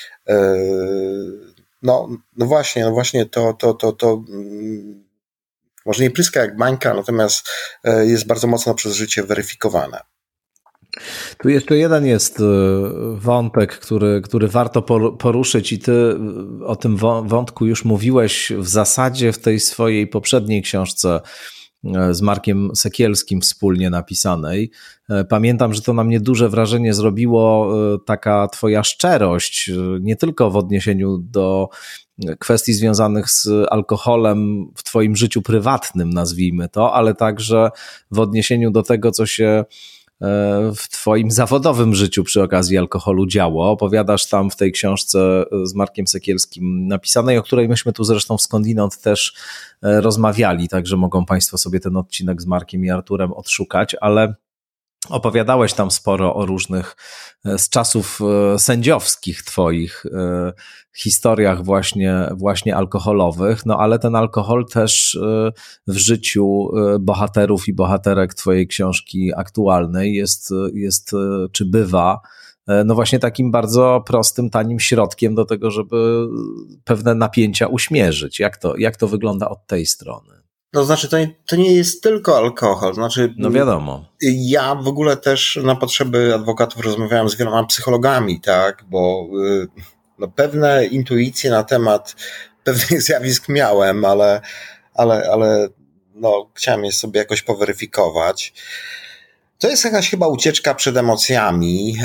[1.81, 5.03] no, no właśnie, no właśnie to, to, to, to mm,
[5.85, 7.49] może nie pryska jak bańka, natomiast
[8.03, 9.99] jest bardzo mocno przez życie weryfikowane.
[11.37, 12.43] Tu jeszcze jeden jest e,
[13.15, 14.81] wątek, który, który warto
[15.19, 15.91] poruszyć, i ty
[16.61, 21.21] e, o tym wątku już mówiłeś w zasadzie w tej swojej poprzedniej książce
[21.85, 24.71] e, z Markiem Sekielskim wspólnie napisanej.
[25.29, 27.73] Pamiętam, że to na mnie duże wrażenie zrobiło
[28.05, 31.69] taka Twoja szczerość, nie tylko w odniesieniu do
[32.39, 37.69] kwestii związanych z alkoholem w Twoim życiu prywatnym, nazwijmy to, ale także
[38.11, 39.65] w odniesieniu do tego, co się
[40.75, 43.71] w Twoim zawodowym życiu przy okazji alkoholu działo.
[43.71, 49.01] Opowiadasz tam w tej książce z Markiem Sekielskim napisanej, o której myśmy tu zresztą Skądinąd
[49.01, 49.33] też
[49.83, 54.35] e, rozmawiali, także mogą Państwo sobie ten odcinek z Markiem i Arturem odszukać, ale
[55.11, 56.95] Opowiadałeś tam sporo o różnych
[57.45, 58.19] e, z czasów
[58.53, 60.53] e, sędziowskich twoich e,
[60.97, 65.19] historiach właśnie, właśnie alkoholowych, no ale ten alkohol też
[65.87, 66.69] w życiu
[66.99, 71.11] bohaterów i bohaterek twojej książki aktualnej jest, jest
[71.51, 72.21] czy bywa
[72.85, 76.27] no właśnie takim bardzo prostym, tanim środkiem do tego, żeby
[76.83, 78.39] pewne napięcia uśmierzyć.
[78.39, 80.40] Jak to, jak to wygląda od tej strony?
[80.73, 82.93] No znaczy, to nie, to nie jest tylko alkohol.
[82.93, 84.05] Znaczy, no wiadomo.
[84.21, 89.67] Ja w ogóle też na potrzeby adwokatów rozmawiałem z wieloma psychologami, tak, bo y,
[90.19, 92.15] no, pewne intuicje na temat
[92.63, 94.41] pewnych zjawisk miałem, ale,
[94.93, 95.67] ale, ale
[96.15, 98.53] no, chciałem je sobie jakoś poweryfikować.
[99.61, 102.03] To jest jakaś chyba ucieczka przed emocjami yy,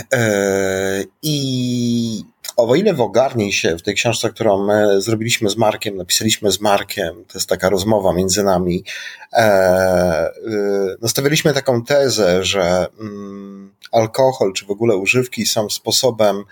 [1.23, 2.25] i
[2.57, 6.61] o ile w Ogarnij się, w tej książce, którą my zrobiliśmy z Markiem, napisaliśmy z
[6.61, 8.85] Markiem, to jest taka rozmowa między nami,
[9.33, 16.45] e, y, nastawialiśmy taką tezę, że mm, alkohol czy w ogóle używki są sposobem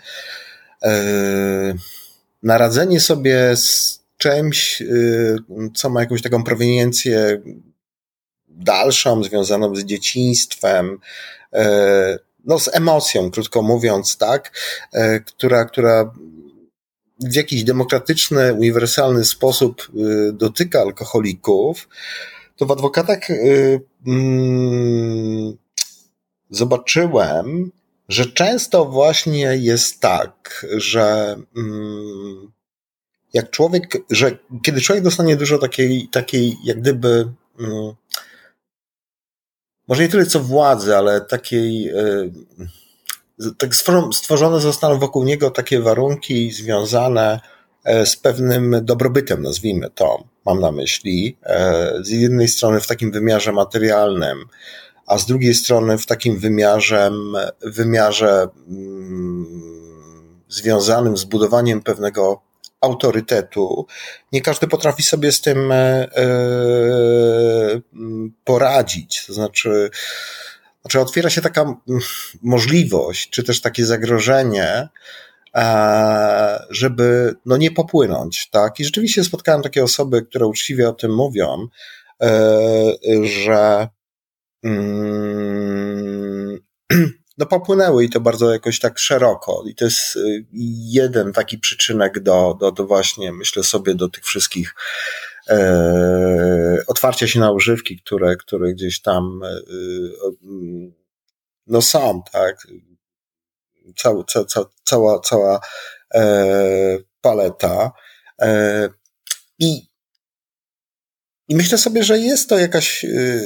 [0.83, 0.93] e,
[2.43, 4.83] na radzenie sobie z czymś,
[5.75, 7.41] co ma jakąś taką proweniencję
[8.55, 10.99] dalszą, związaną z dzieciństwem,
[12.45, 14.53] no z emocją, krótko mówiąc, tak,
[15.27, 16.13] która, która
[17.21, 19.93] w jakiś demokratyczny, uniwersalny sposób
[20.33, 21.89] dotyka alkoholików,
[22.57, 23.21] to w adwokatach
[24.07, 25.57] mm,
[26.51, 27.71] zobaczyłem,
[28.09, 32.53] że często właśnie jest tak, że mm,
[33.33, 37.93] jak człowiek, że kiedy człowiek dostanie dużo takiej, takiej jak gdyby, mm,
[39.89, 42.33] może nie tyle co władzy, ale takiej, y,
[43.59, 43.71] tak
[44.13, 47.41] stworzone zostaną wokół niego takie warunki związane
[47.85, 53.13] e, z pewnym dobrobytem, nazwijmy to, mam na myśli, e, z jednej strony w takim
[53.13, 54.45] wymiarze materialnym,
[55.07, 57.11] a z drugiej strony w takim wymiarze,
[57.63, 59.47] wymiarze mm,
[60.49, 62.41] związanym z budowaniem pewnego
[62.85, 63.87] autorytetu.
[64.33, 66.31] Nie każdy potrafi sobie z tym e, e,
[68.45, 69.27] poradzić.
[69.27, 69.91] To znaczy,
[70.83, 71.75] znaczy otwiera się taka
[72.43, 74.89] możliwość, czy też takie zagrożenie,
[75.55, 78.81] e, żeby no nie popłynąć, tak?
[78.81, 81.69] I rzeczywiście spotkałem takie osoby, które uczciwie o tym mówią,
[83.23, 83.89] że
[84.65, 86.59] mm,
[87.39, 89.65] no popłynęły i to bardzo jakoś tak szeroko.
[89.67, 90.47] I to jest y,
[90.93, 94.75] jeden taki przyczynek do, do, do właśnie, myślę sobie, do tych wszystkich
[95.49, 99.61] e, otwarcia się na używki, które, które gdzieś tam e,
[101.67, 102.67] no są, tak.
[103.97, 105.61] Cała, ca, ca, cała, cała
[106.15, 107.93] e, paleta.
[108.41, 108.89] E,
[109.59, 109.94] I
[111.49, 113.41] i myślę sobie, że jest to jakaś, y,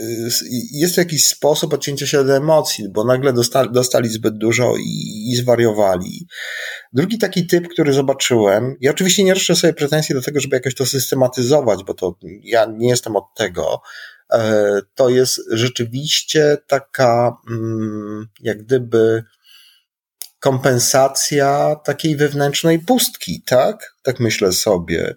[0.72, 5.30] jest to jakiś sposób odcięcia się od emocji, bo nagle dostali, dostali zbyt dużo i,
[5.30, 6.26] i zwariowali.
[6.92, 10.74] Drugi taki typ, który zobaczyłem, ja oczywiście nie roszczę sobie pretensji do tego, żeby jakoś
[10.74, 13.80] to systematyzować, bo to ja nie jestem od tego,
[14.32, 19.24] e, to jest rzeczywiście taka, mm, jak gdyby,
[20.40, 23.94] kompensacja takiej wewnętrznej pustki, tak?
[24.02, 25.14] Tak myślę sobie.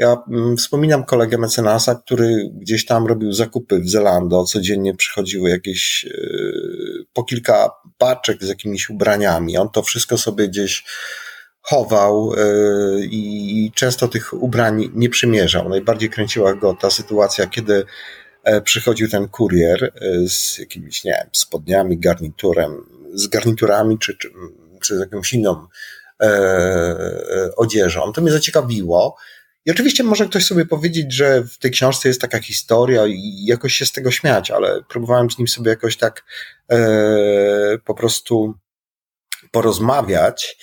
[0.00, 6.04] Ja mm, wspominam kolegę mecenasa, który gdzieś tam robił zakupy w Zelando, codziennie przychodziły jakieś
[6.04, 9.56] yy, po kilka paczek z jakimiś ubraniami.
[9.56, 10.84] On to wszystko sobie gdzieś
[11.60, 15.68] chował yy, i często tych ubrań nie przymierzał.
[15.68, 17.84] Najbardziej kręciła go ta sytuacja, kiedy
[18.44, 24.30] e, przychodził ten kurier e, z jakimiś, nie wiem, spodniami, garniturem, z garniturami czy, czy,
[24.82, 25.66] czy z jakąś inną
[26.20, 28.12] e, e, odzieżą.
[28.12, 29.16] To mnie zaciekawiło.
[29.66, 33.74] I oczywiście może ktoś sobie powiedzieć, że w tej książce jest taka historia i jakoś
[33.74, 36.24] się z tego śmiać, ale próbowałem z nim sobie jakoś tak
[36.72, 38.54] e, po prostu
[39.50, 40.56] porozmawiać.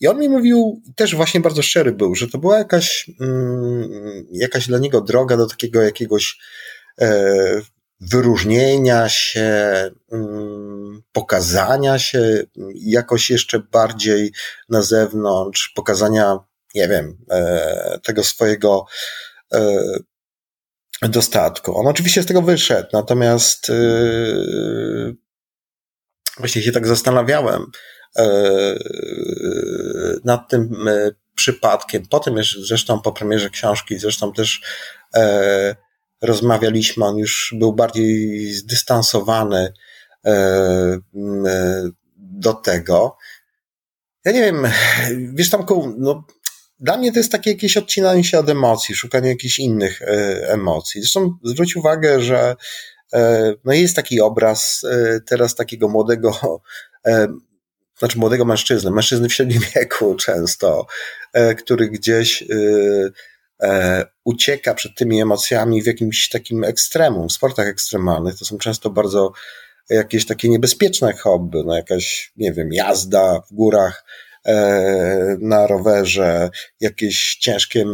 [0.00, 4.66] I on mi mówił, też właśnie bardzo szczery był, że to była jakaś, mm, jakaś
[4.66, 6.38] dla niego droga do takiego jakiegoś
[7.00, 7.60] e,
[8.00, 12.42] wyróżnienia się, mm, pokazania się
[12.74, 14.32] jakoś jeszcze bardziej
[14.68, 16.38] na zewnątrz, pokazania,
[16.76, 18.86] nie wiem, e, tego swojego
[19.54, 19.82] e,
[21.02, 21.78] dostatku.
[21.78, 23.74] On oczywiście z tego wyszedł, natomiast e,
[26.38, 27.66] właśnie się tak zastanawiałem
[30.24, 30.88] nad tym
[31.34, 32.02] przypadkiem.
[32.10, 32.34] Potem
[32.68, 34.60] zresztą po premierze książki, zresztą też
[36.22, 39.72] rozmawialiśmy, on już był bardziej zdystansowany
[42.16, 43.16] do tego.
[44.24, 44.66] Ja nie wiem,
[45.34, 45.66] wiesz tam,
[45.98, 46.24] no,
[46.80, 50.06] dla mnie to jest takie jakieś odcinanie się od emocji, szukanie jakichś innych e,
[50.48, 51.00] emocji.
[51.00, 52.56] Zresztą zwróć uwagę, że
[53.64, 54.86] no jest taki obraz
[55.26, 56.60] teraz takiego młodego,
[57.98, 60.86] znaczy młodego mężczyzny, mężczyzny w średnim wieku często,
[61.56, 62.44] który gdzieś
[63.62, 68.38] e, ucieka przed tymi emocjami w jakimś takim ekstremum, w sportach ekstremalnych.
[68.38, 69.32] To są często bardzo
[69.90, 74.25] jakieś takie niebezpieczne hobby, no jakaś, nie wiem, jazda w górach, e,
[75.40, 77.84] na rowerze, jakieś ciężkie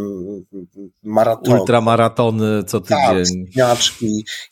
[1.03, 1.61] maratony.
[1.61, 3.47] Ultramaratony co tydzień.
[3.57, 3.79] Tak,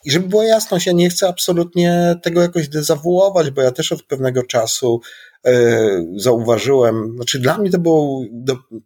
[0.05, 4.03] I żeby było jasność, ja nie chcę absolutnie tego jakoś dezawuować, bo ja też od
[4.03, 5.01] pewnego czasu
[5.45, 8.25] E, zauważyłem, znaczy dla mnie to było,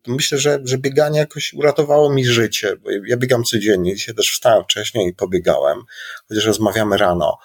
[0.08, 4.64] myślę, że, że bieganie jakoś uratowało mi życie, bo ja biegam codziennie, dzisiaj też wstałem
[4.64, 5.78] wcześniej i pobiegałem,
[6.28, 7.38] chociaż rozmawiamy rano,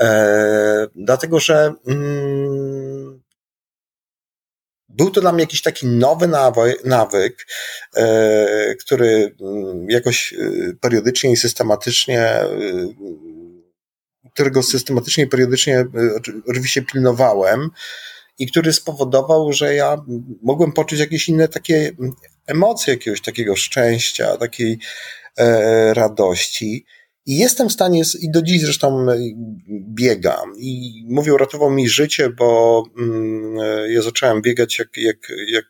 [0.00, 3.03] e, dlatego, że mm,
[4.96, 7.46] był to dla mnie jakiś taki nowy nawyk, nawyk
[7.96, 10.36] e, który mm, jakoś e,
[10.80, 12.48] periodycznie i systematycznie e,
[14.34, 15.84] którego systematycznie i periodycznie
[16.46, 17.70] oczywiście pilnowałem,
[18.38, 19.96] i który spowodował, że ja
[20.42, 21.92] mogłem poczuć jakieś inne takie
[22.46, 24.78] emocje, jakiegoś takiego szczęścia, takiej
[25.92, 26.86] radości.
[27.26, 29.06] I jestem w stanie, i do dziś zresztą
[29.68, 30.52] biegam.
[30.58, 33.56] I mówię, uratował mi życie, bo mm,
[33.90, 35.16] ja zacząłem biegać, jak, jak,
[35.46, 35.64] jak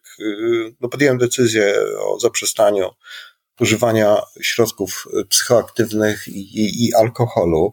[0.80, 2.90] no podjąłem decyzję o zaprzestaniu
[3.60, 7.72] używania środków psychoaktywnych i, i, i alkoholu.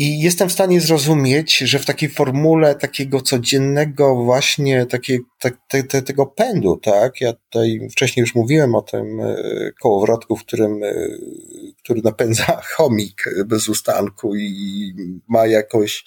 [0.00, 5.82] I jestem w stanie zrozumieć, że w takiej formule takiego codziennego właśnie takiej, te, te,
[5.82, 7.20] te, tego pędu, tak?
[7.20, 9.36] Ja tutaj wcześniej już mówiłem o tym e,
[9.82, 10.94] kołowrotku, w którym, e,
[11.84, 14.92] który napędza chomik bez ustanku i
[15.28, 16.04] ma jakoś,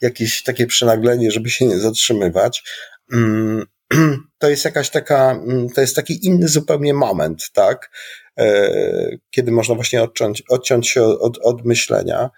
[0.00, 2.64] jakieś takie przenaglenie, żeby się nie zatrzymywać.
[3.12, 3.66] Mm,
[4.38, 7.90] to jest jakaś taka, mm, to jest taki inny zupełnie moment, tak?
[8.38, 12.30] E, kiedy można właśnie odciąć, odciąć się od, od myślenia.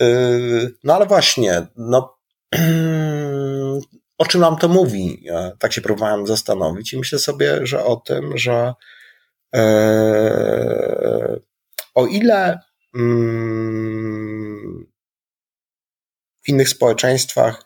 [0.00, 2.18] Yy, no ale właśnie, no,
[4.18, 5.24] o czym nam to mówi?
[5.58, 8.74] Tak się próbowałem zastanowić i myślę sobie, że o tym, że
[9.54, 11.40] e,
[11.94, 12.58] o ile
[12.94, 14.86] mm,
[16.44, 17.64] w innych społeczeństwach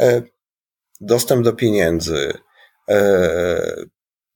[0.00, 0.22] e,
[1.00, 2.32] dostęp do pieniędzy,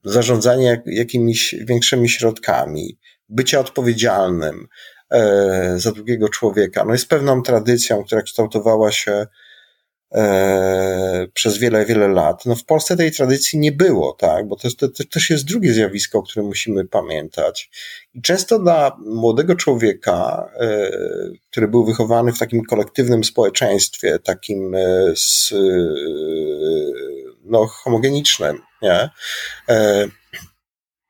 [0.04, 4.68] zarządzanie jakimiś większymi środkami, bycie odpowiedzialnym,
[5.76, 6.84] za drugiego człowieka.
[6.84, 9.26] No jest pewną tradycją, która kształtowała się
[10.14, 12.46] e, przez wiele, wiele lat.
[12.46, 15.72] No w Polsce tej tradycji nie było, tak, bo to, to, to też jest drugie
[15.72, 17.70] zjawisko, o którym musimy pamiętać.
[18.14, 20.90] I często dla młodego człowieka, e,
[21.50, 24.76] który był wychowany w takim kolektywnym społeczeństwie, takim
[25.14, 25.54] z,
[27.44, 29.10] no, homogenicznym, nie?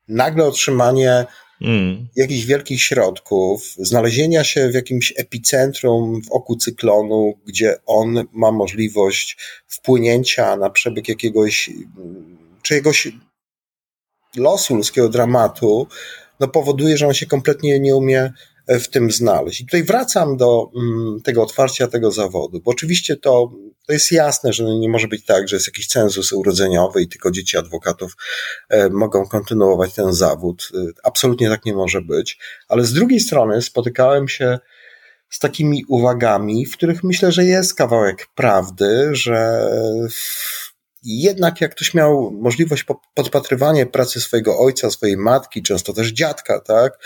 [0.09, 1.27] Nagle otrzymanie
[1.63, 2.09] mm.
[2.17, 9.37] jakichś wielkich środków, znalezienia się w jakimś epicentrum w oku cyklonu, gdzie on ma możliwość
[9.67, 11.71] wpłynięcia na przebieg jakiegoś,
[12.63, 13.09] czyjegoś
[14.37, 15.87] losu ludzkiego dramatu,
[16.41, 18.33] no powoduje, że on się kompletnie nie umie
[18.69, 19.61] w tym znaleźć.
[19.61, 23.53] I tutaj wracam do mm, tego otwarcia tego zawodu, bo oczywiście to,
[23.87, 27.31] to jest jasne, że nie może być tak, że jest jakiś cenzus urodzeniowy i tylko
[27.31, 28.13] dzieci adwokatów
[28.69, 30.69] e, mogą kontynuować ten zawód.
[30.75, 32.39] E, absolutnie tak nie może być.
[32.69, 34.59] Ale z drugiej strony spotykałem się
[35.31, 39.69] z takimi uwagami, w których myślę, że jest kawałek prawdy, że
[41.03, 46.99] jednak jak ktoś miał możliwość podpatrywania pracy swojego ojca, swojej matki, często też dziadka, tak,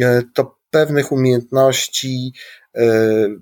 [0.00, 2.32] e, to pewnych umiejętności,
[2.74, 2.88] e,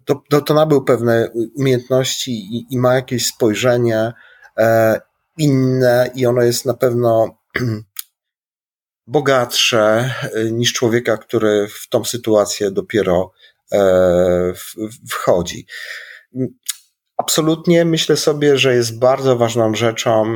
[0.05, 4.13] to, to, to nabył pewne umiejętności i, i ma jakieś spojrzenie
[4.59, 5.01] e,
[5.39, 7.39] inne i ono jest na pewno
[9.07, 13.33] bogatsze e, niż człowieka, który w tą sytuację dopiero
[15.11, 15.67] wchodzi.
[17.17, 20.35] Absolutnie myślę sobie, że jest bardzo ważną rzeczą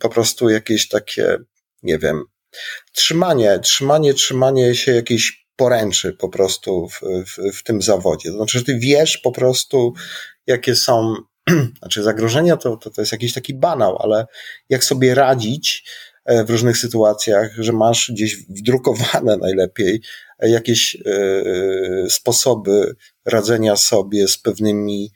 [0.00, 1.38] po prostu jakieś takie,
[1.82, 2.24] nie wiem,
[2.92, 8.30] trzymanie, trzymanie, trzymanie się jakiejś poręczy po prostu w, w, w tym zawodzie.
[8.30, 9.92] To znaczy, że ty wiesz po prostu,
[10.46, 11.14] jakie są,
[11.78, 14.26] znaczy zagrożenia to, to, to jest jakiś taki banał, ale
[14.68, 15.84] jak sobie radzić
[16.24, 20.02] e, w różnych sytuacjach, że masz gdzieś wdrukowane najlepiej
[20.38, 21.00] e, jakieś e,
[22.10, 25.12] sposoby radzenia sobie z pewnymi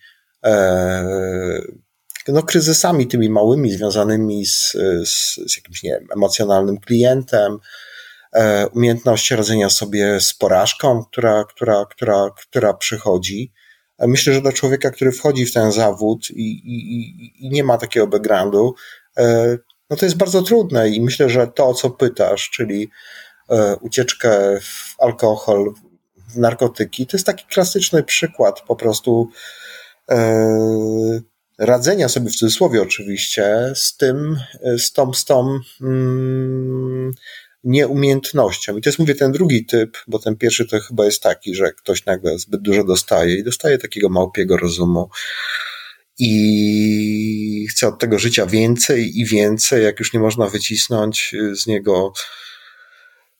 [2.28, 4.72] no, kryzysami tymi małymi, związanymi z,
[5.04, 7.58] z, z jakimś, nie wiem, emocjonalnym klientem,
[8.72, 13.52] umiejętność radzenia sobie z porażką, która, która, która, która przychodzi.
[13.98, 17.78] E, myślę, że dla człowieka, który wchodzi w ten zawód i, i, i nie ma
[17.78, 18.74] takiego backgroundu,
[19.16, 19.58] e,
[19.90, 22.90] no to jest bardzo trudne i myślę, że to, o co pytasz, czyli
[23.80, 25.74] ucieczkę w alkohol,
[26.28, 29.30] w narkotyki, to jest taki klasyczny przykład po prostu
[31.58, 34.40] radzenia sobie w cudzysłowie oczywiście z tym,
[34.78, 37.12] z tą, z tą mm,
[37.66, 38.76] nieumiejętnością.
[38.76, 41.72] I to jest, mówię, ten drugi typ, bo ten pierwszy to chyba jest taki, że
[41.72, 45.08] ktoś nagle zbyt dużo dostaje i dostaje takiego małpiego rozumu
[46.18, 52.12] i chce od tego życia więcej i więcej, jak już nie można wycisnąć z niego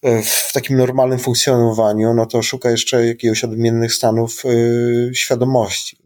[0.03, 6.06] e, w takim normalnym funkcjonowaniu, no to szuka jeszcze jakiegoś odmiennych stanów yy, świadomości.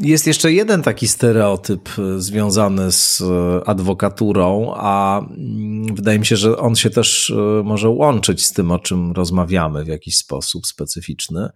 [0.00, 6.36] Jest jeszcze jeden taki stereotyp e, związany z e, adwokaturą, a mm, wydaje mi się,
[6.36, 10.66] że on się też e, może łączyć z tym, o czym rozmawiamy w jakiś sposób
[10.66, 11.48] specyficzny.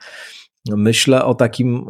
[0.69, 1.87] Myślę o takim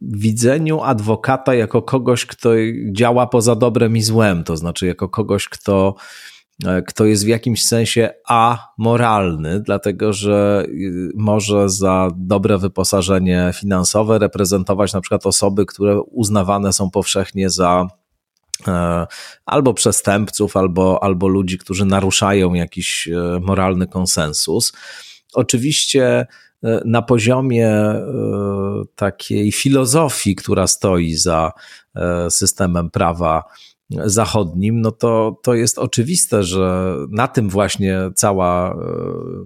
[0.00, 2.50] widzeniu adwokata jako kogoś, kto
[2.92, 5.94] działa poza dobrem i złem, to znaczy jako kogoś, kto
[6.86, 14.92] kto jest w jakimś sensie amoralny, dlatego że y, może za dobre wyposażenie finansowe reprezentować
[14.92, 17.88] na przykład osoby, które uznawane są powszechnie za
[19.46, 23.08] albo przestępców, albo, albo ludzi, którzy naruszają jakiś
[23.40, 24.72] moralny konsensus.
[25.34, 26.26] Oczywiście
[26.84, 27.72] na poziomie
[28.94, 31.52] takiej filozofii, która stoi za
[32.30, 33.44] systemem prawa
[33.90, 38.76] zachodnim, no to, to jest oczywiste, że na tym właśnie cała e,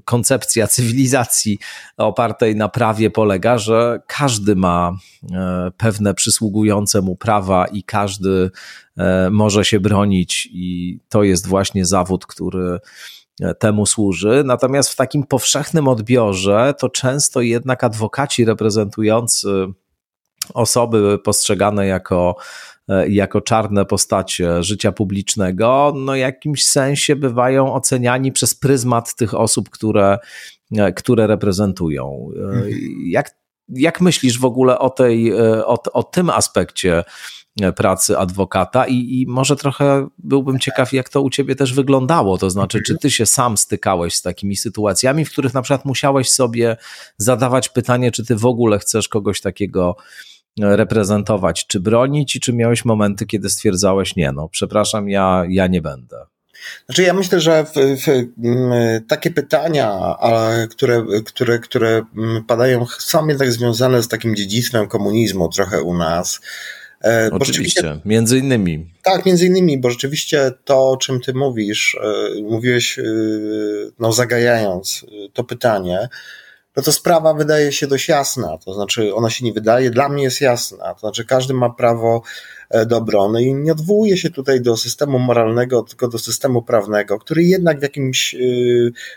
[0.05, 1.59] koncepcja cywilizacji
[1.97, 4.93] opartej na prawie polega, że każdy ma
[5.33, 8.51] e, pewne przysługujące mu prawa i każdy
[8.99, 12.79] e, może się bronić, i to jest właśnie zawód, który
[13.59, 14.43] temu służy.
[14.45, 19.67] Natomiast w takim powszechnym odbiorze to często jednak adwokaci reprezentujący
[20.55, 22.37] osoby postrzegane jako
[23.09, 29.71] jako czarne postacie życia publicznego, no w jakimś sensie bywają oceniani przez pryzmat tych osób,
[29.71, 30.19] które,
[30.77, 32.29] e, które reprezentują.
[32.37, 32.71] E, mhm.
[33.07, 33.31] Jak,
[33.69, 35.35] jak myślisz w ogóle o, tej,
[35.65, 37.05] o, o tym aspekcie
[37.77, 42.51] pracy adwokata i, i może trochę byłbym ciekaw, jak to u ciebie też wyglądało, to
[42.51, 46.77] znaczy, czy ty się sam stykałeś z takimi sytuacjami, w których na przykład musiałeś sobie
[47.17, 49.97] zadawać pytanie, czy ty w ogóle chcesz kogoś takiego
[50.59, 55.83] reprezentować, czy bronić i czy miałeś momenty, kiedy stwierdzałeś, nie no, przepraszam, ja, ja nie
[55.83, 56.17] będę.
[56.87, 58.29] Znaczy ja myślę, że w, w,
[59.09, 60.17] takie pytania,
[60.71, 62.03] które, które, które
[62.47, 66.41] padają, są jednak związane z takim dziedzictwem komunizmu trochę u nas.
[67.05, 68.87] E, Oczywiście, między innymi.
[69.03, 73.03] Tak, między innymi, bo rzeczywiście to, o czym ty mówisz, e, mówiłeś, e,
[73.99, 76.09] no zagajając to pytanie,
[76.81, 78.59] no to sprawa wydaje się dość jasna.
[78.59, 80.95] To znaczy, ona się nie wydaje, dla mnie jest jasna.
[80.95, 82.23] To znaczy, każdy ma prawo
[82.71, 87.19] e, do obrony i nie odwołuje się tutaj do systemu moralnego, tylko do systemu prawnego,
[87.19, 88.39] który jednak w jakimś e,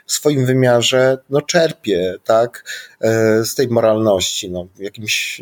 [0.05, 2.63] swoim wymiarze no, czerpie tak,
[3.01, 4.51] e, z tej moralności.
[4.51, 5.41] No, jakimś,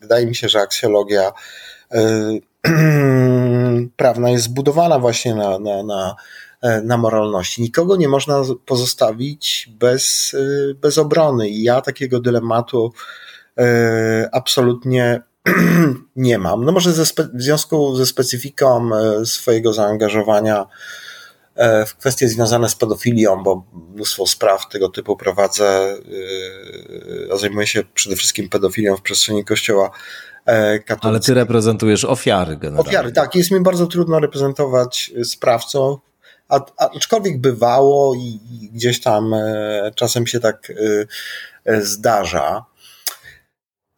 [0.00, 1.32] wydaje mi się, że aksjologia
[3.96, 6.16] prawna jest zbudowana właśnie na, na, na
[6.84, 7.62] na moralności.
[7.62, 12.92] Nikogo nie można pozostawić bez, e, bez obrony i ja takiego dylematu
[13.58, 15.22] e, absolutnie
[16.16, 16.64] nie mam.
[16.64, 18.90] No może ze w związku ze specyfiką
[19.24, 20.66] swojego zaangażowania
[21.86, 25.96] w kwestie związane z pedofilią, bo mnóstwo spraw tego typu prowadzę,
[27.32, 29.90] a zajmuję się przede wszystkim pedofilią w przestrzeni kościoła
[30.44, 30.98] katolickiego.
[31.02, 32.90] Ale ty reprezentujesz ofiary generalnie.
[32.90, 33.34] Ofiary, tak.
[33.34, 35.98] Jest mi bardzo trudno reprezentować sprawcą,
[36.52, 38.40] a, aczkolwiek bywało i,
[38.72, 41.06] gdzieś tam e, czasem się tak e,
[41.72, 42.64] e, zdarza.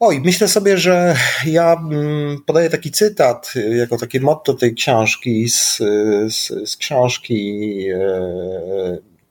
[0.00, 5.76] Oj, myślę sobie, że ja mm, podaję taki cytat jako takie motto tej książki z,
[6.28, 7.78] z, z książki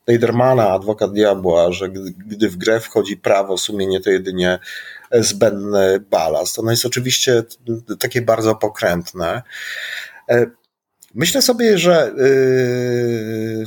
[0.08, 1.90] Leidermana, Adwokat Diabła, że
[2.28, 4.60] gdy w grę wchodzi prawo, sumienie to jedynie
[5.12, 6.60] zbędny balast.
[6.60, 7.44] Ono jest oczywiście
[8.00, 9.42] takie bardzo pokrętne.
[11.14, 13.66] Myślę sobie, że yy,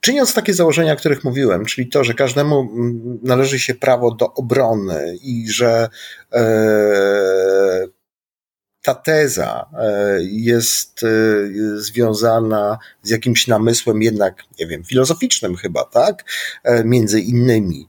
[0.00, 4.34] czyniąc takie założenia, o których mówiłem, czyli to, że każdemu mm, należy się prawo do
[4.34, 5.88] obrony i że
[6.32, 6.40] yy,
[8.82, 16.24] ta teza yy, jest yy, związana z jakimś namysłem jednak, nie wiem, filozoficznym chyba, tak?
[16.84, 17.88] Między innymi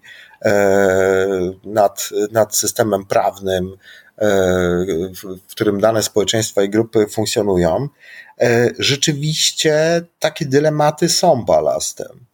[1.63, 3.77] nad, nad systemem prawnym,
[4.17, 7.89] w którym dane społeczeństwa i grupy funkcjonują,
[8.41, 12.25] E, rzeczywiście takie dylematy są balastem.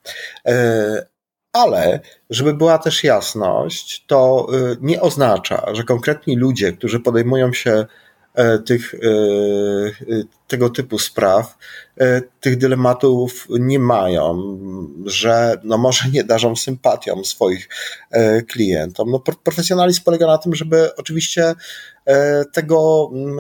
[0.46, 1.06] E,
[1.54, 7.86] ale, żeby była też jasność, to e, nie oznacza, że konkretni ludzie, którzy podejmują się
[8.66, 8.96] tych,
[10.48, 11.58] tego typu spraw,
[12.40, 14.58] tych dylematów nie mają,
[15.06, 17.70] że no może nie darzą sympatią swoich
[18.48, 19.12] klientom.
[19.12, 21.56] No, profesjonalizm polega na tym, żeby oczywiście
[22.54, 23.40] tego mm,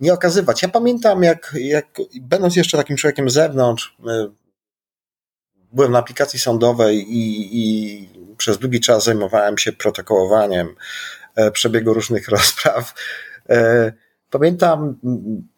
[0.00, 0.62] nie okazywać.
[0.62, 1.86] Ja pamiętam, jak, jak
[2.20, 4.28] będąc jeszcze takim człowiekiem z zewnątrz, e,
[5.72, 10.74] byłem na aplikacji sądowej i, i przez długi czas zajmowałem się protokołowaniem
[11.34, 12.94] e, przebiegu różnych rozpraw.
[13.50, 13.92] E,
[14.30, 14.98] pamiętam,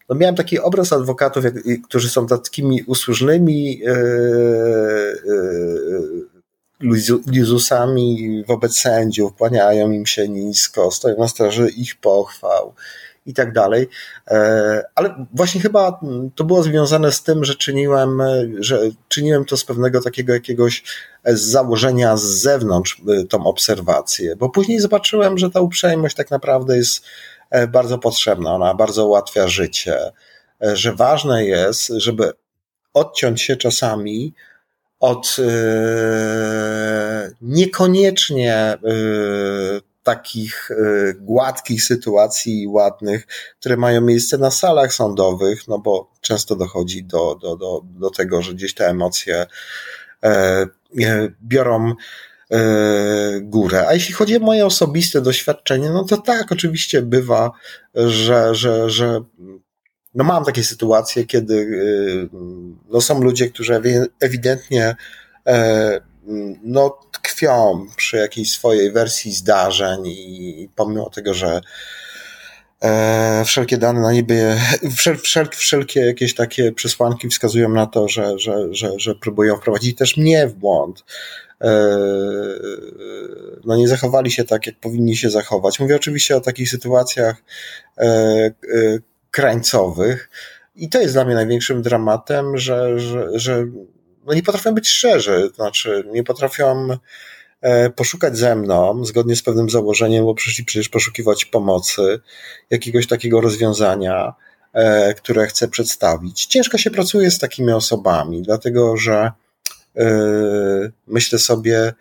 [0.09, 1.43] no miałem taki obraz adwokatów,
[1.83, 3.81] którzy są takimi usłużnymi
[7.27, 12.73] luzusami wobec sędziów, kłaniają im się nisko, stoją na straży ich pochwał
[13.25, 13.87] i tak dalej.
[14.27, 15.99] E, ale właśnie chyba
[16.35, 18.21] to było związane z tym, że czyniłem,
[18.59, 20.83] że czyniłem to z pewnego takiego jakiegoś
[21.25, 27.03] założenia z zewnątrz e, tą obserwację, bo później zobaczyłem, że ta uprzejmość tak naprawdę jest
[27.03, 30.11] e, bardzo potrzebna, ona bardzo ułatwia życie,
[30.61, 32.31] że ważne jest, żeby
[32.93, 34.33] odciąć się czasami
[34.99, 35.37] od
[37.41, 38.77] niekoniecznie
[40.03, 40.69] takich
[41.15, 43.27] gładkich sytuacji ładnych,
[43.59, 48.41] które mają miejsce na salach sądowych, no bo często dochodzi do, do, do, do tego,
[48.41, 49.45] że gdzieś te emocje
[50.23, 50.67] e,
[51.43, 51.95] biorą e,
[53.41, 53.87] górę.
[53.87, 57.51] A jeśli chodzi o moje osobiste doświadczenie, no to tak, oczywiście bywa,
[57.95, 59.21] że, że, że
[60.15, 62.29] no mam takie sytuacje, kiedy y,
[62.89, 63.81] no są ludzie, którzy
[64.19, 64.95] ewidentnie
[65.47, 66.01] e,
[66.63, 71.61] no, tkwią przy jakiejś swojej wersji zdarzeń i pomimo tego, że
[72.81, 74.57] e, wszelkie dane na niebie,
[74.97, 79.97] wszel, wszel, wszelkie jakieś takie przesłanki wskazują na to, że, że, że, że próbują wprowadzić
[79.97, 81.03] też mnie w błąd.
[81.61, 81.97] E,
[83.65, 85.79] no nie zachowali się tak, jak powinni się zachować.
[85.79, 87.35] Mówię oczywiście o takich sytuacjach
[87.97, 88.51] e,
[89.31, 90.29] krańcowych
[90.75, 93.65] i to jest dla mnie największym dramatem, że, że, że
[94.25, 96.87] no nie potrafią być szczerzy, znaczy nie potrafią
[97.61, 102.19] e, poszukać ze mną, zgodnie z pewnym założeniem, bo przyszli przecież poszukiwać pomocy,
[102.69, 104.33] jakiegoś takiego rozwiązania,
[104.73, 106.45] e, które chcę przedstawić.
[106.45, 109.31] Ciężko się pracuje z takimi osobami, dlatego że e,
[111.07, 111.93] myślę sobie,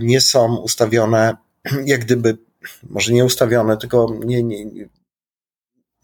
[0.00, 1.36] nie są ustawione,
[1.84, 2.38] jak gdyby,
[2.82, 4.64] może nie ustawione, tylko nie, nie,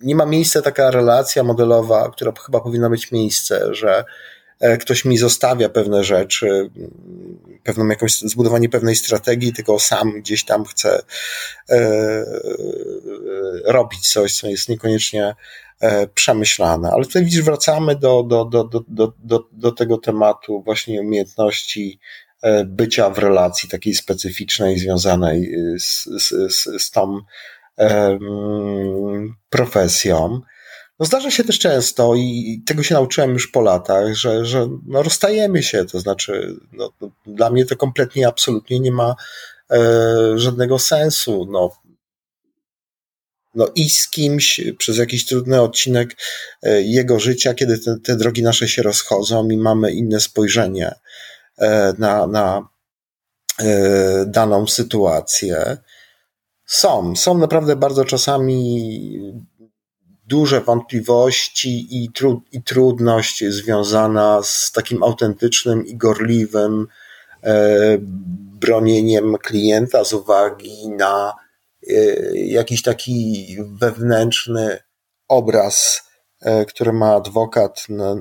[0.00, 4.04] nie ma miejsca taka relacja modelowa, która chyba powinna mieć miejsce, że E,
[4.80, 6.70] ktoś mi zostawia pewne rzeczy,
[7.64, 11.02] pewną jakąś, zbudowanie pewnej strategii, tylko sam gdzieś tam chce
[11.70, 12.24] e,
[13.64, 15.34] robić coś, co jest niekoniecznie
[15.80, 16.90] e, przemyślane.
[16.92, 22.00] Ale tutaj widzisz, wracamy do, do, do, do, do, do, do tego tematu właśnie umiejętności
[22.66, 27.20] bycia w relacji takiej specyficznej, związanej z, z, z, z tą
[27.76, 30.40] um, profesją.
[30.98, 35.02] No zdarza się też często i tego się nauczyłem już po latach, że, że no
[35.02, 36.90] rozstajemy się, to znaczy no,
[37.26, 39.14] dla mnie to kompletnie, absolutnie nie ma
[39.70, 39.78] e,
[40.36, 41.46] żadnego sensu.
[41.50, 41.70] No,
[43.54, 46.16] no i z kimś przez jakiś trudny odcinek
[46.62, 50.94] e, jego życia, kiedy te, te drogi nasze się rozchodzą i mamy inne spojrzenie
[51.58, 52.68] e, na, na
[53.60, 55.76] e, daną sytuację.
[56.66, 59.44] Są, są naprawdę bardzo czasami
[60.26, 62.10] duże wątpliwości i,
[62.52, 66.86] i trudność związana z takim autentycznym i gorliwym
[67.42, 67.96] e,
[68.60, 71.34] bronieniem klienta z uwagi na
[71.88, 71.94] e,
[72.36, 74.78] jakiś taki wewnętrzny
[75.28, 76.02] obraz,
[76.40, 78.16] e, który ma adwokat na,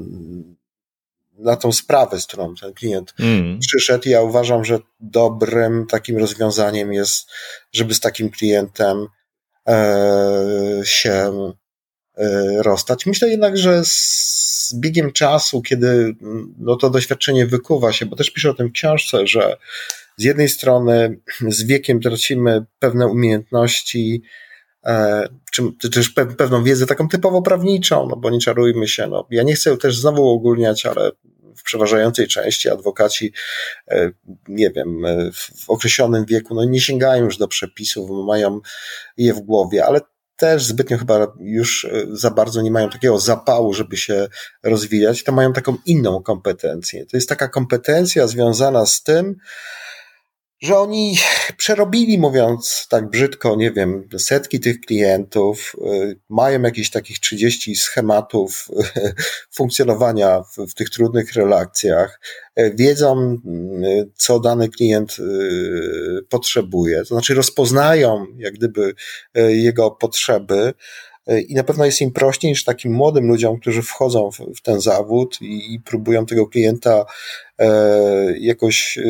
[1.37, 3.59] na tą sprawę, z którą ten klient mm.
[3.59, 4.09] przyszedł.
[4.09, 7.29] Ja uważam, że dobrym takim rozwiązaniem jest,
[7.71, 9.07] żeby z takim klientem
[10.83, 11.31] się
[12.57, 13.05] rozstać.
[13.05, 16.15] Myślę jednak, że z biegiem czasu, kiedy
[16.59, 19.57] no, to doświadczenie wykuwa się, bo też piszę o tym w książce, że
[20.17, 24.23] z jednej strony z wiekiem tracimy pewne umiejętności,
[24.85, 29.07] e, czy, czy też pewną wiedzę taką typowo prawniczą, no bo nie czarujmy się.
[29.07, 29.27] No.
[29.29, 31.11] Ja nie chcę też znowu ogólniać, ale
[31.57, 33.33] w przeważającej części adwokaci,
[33.87, 34.11] e,
[34.47, 35.03] nie wiem,
[35.33, 38.59] w określonym wieku, no nie sięgają już do przepisów, mają
[39.17, 40.01] je w głowie, ale
[40.35, 44.27] też zbytnio chyba już e, za bardzo nie mają takiego zapału, żeby się
[44.63, 47.05] rozwijać, to mają taką inną kompetencję.
[47.05, 49.35] To jest taka kompetencja związana z tym,
[50.63, 51.17] że oni
[51.57, 58.67] przerobili, mówiąc tak brzydko, nie wiem, setki tych klientów, y, mają jakieś takich 30 schematów
[58.97, 59.13] y,
[59.55, 62.19] funkcjonowania w, w tych trudnych relacjach,
[62.59, 63.37] y, wiedzą,
[64.15, 65.17] co dany klient
[66.29, 68.93] potrzebuje, to znaczy rozpoznają jak gdyby
[69.35, 70.73] jego potrzeby,
[71.27, 74.81] i na pewno jest im prościej niż takim młodym ludziom, którzy wchodzą w, w ten
[74.81, 77.05] zawód i, i, próbują tego klienta
[77.59, 79.01] e, jakoś e,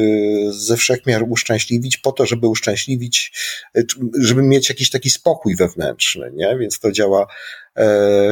[0.49, 3.31] ze wszechmiar uszczęśliwić po to, żeby uszczęśliwić,
[3.77, 3.81] e,
[4.19, 6.57] żeby mieć jakiś taki spokój wewnętrzny, nie?
[6.57, 7.27] Więc to działa
[7.75, 7.85] e,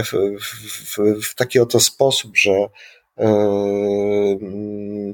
[0.04, 2.68] w, w, w taki oto sposób, że
[3.18, 4.38] e,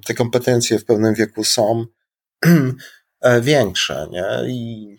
[0.05, 1.85] te kompetencje w pewnym wieku są
[3.41, 4.53] większe, nie?
[4.53, 4.97] I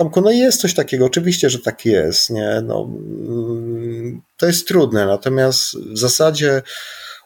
[0.00, 2.60] Tomku, no jest coś takiego, oczywiście, że tak jest, nie?
[2.64, 6.62] No, mm, to jest trudne, natomiast w zasadzie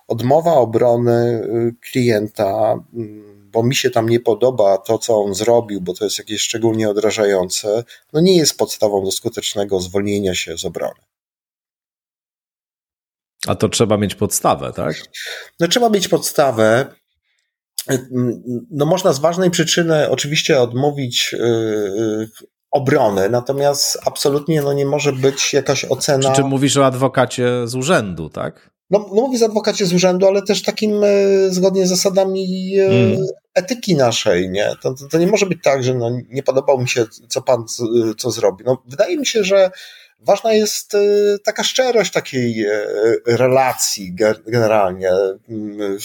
[0.08, 5.80] odmowa obrony y, klienta, mm, bo mi się tam nie podoba to, co on zrobił,
[5.80, 10.64] bo to jest jakieś szczególnie odrażające, no nie jest podstawą do skutecznego zwolnienia się z
[10.64, 11.00] obrony.
[13.46, 14.96] A to trzeba mieć podstawę, tak?
[15.60, 16.94] No trzeba mieć podstawę.
[17.90, 18.08] Y,
[18.70, 25.52] no można z ważnej przyczyny oczywiście odmówić y, obrony, natomiast absolutnie no, nie może być
[25.52, 26.30] jakaś ocena.
[26.30, 28.74] Czy, czy mówisz o adwokacie z urzędu, tak?
[28.90, 31.08] no, no mówię z adwokacie z urzędu, ale też takim e,
[31.50, 33.26] zgodnie z zasadami e, mm.
[33.54, 34.70] etyki naszej, nie?
[34.82, 37.64] To, to, to, nie może być tak, że no, nie podobał mi się, co pan
[38.18, 38.64] co zrobi.
[38.66, 39.70] No, wydaje mi się, że
[40.20, 40.98] ważna jest e,
[41.44, 42.66] taka szczerość takiej
[43.26, 44.14] relacji
[44.46, 45.10] generalnie.
[45.48, 45.98] Mm,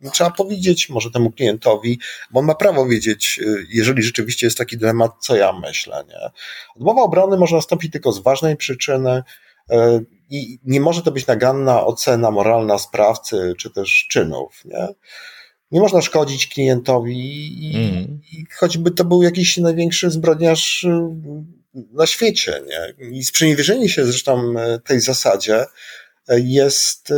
[0.00, 1.98] no, trzeba powiedzieć może temu klientowi,
[2.30, 6.04] bo on ma prawo wiedzieć, jeżeli rzeczywiście jest taki dylemat, co ja myślę.
[6.08, 6.30] Nie?
[6.76, 9.22] Odmowa obrony może nastąpić tylko z ważnej przyczyny,
[10.30, 14.62] i nie może to być naganna ocena moralna sprawcy czy też czynów.
[14.64, 14.88] Nie,
[15.70, 18.20] nie można szkodzić klientowi i, mm.
[18.32, 20.90] i choćby to był jakiś największy zbrodniarz y,
[21.74, 22.62] na świecie.
[22.66, 23.08] Nie?
[23.10, 25.66] I sprzeniewierzenie się zresztą y, tej zasadzie y,
[26.40, 27.12] jest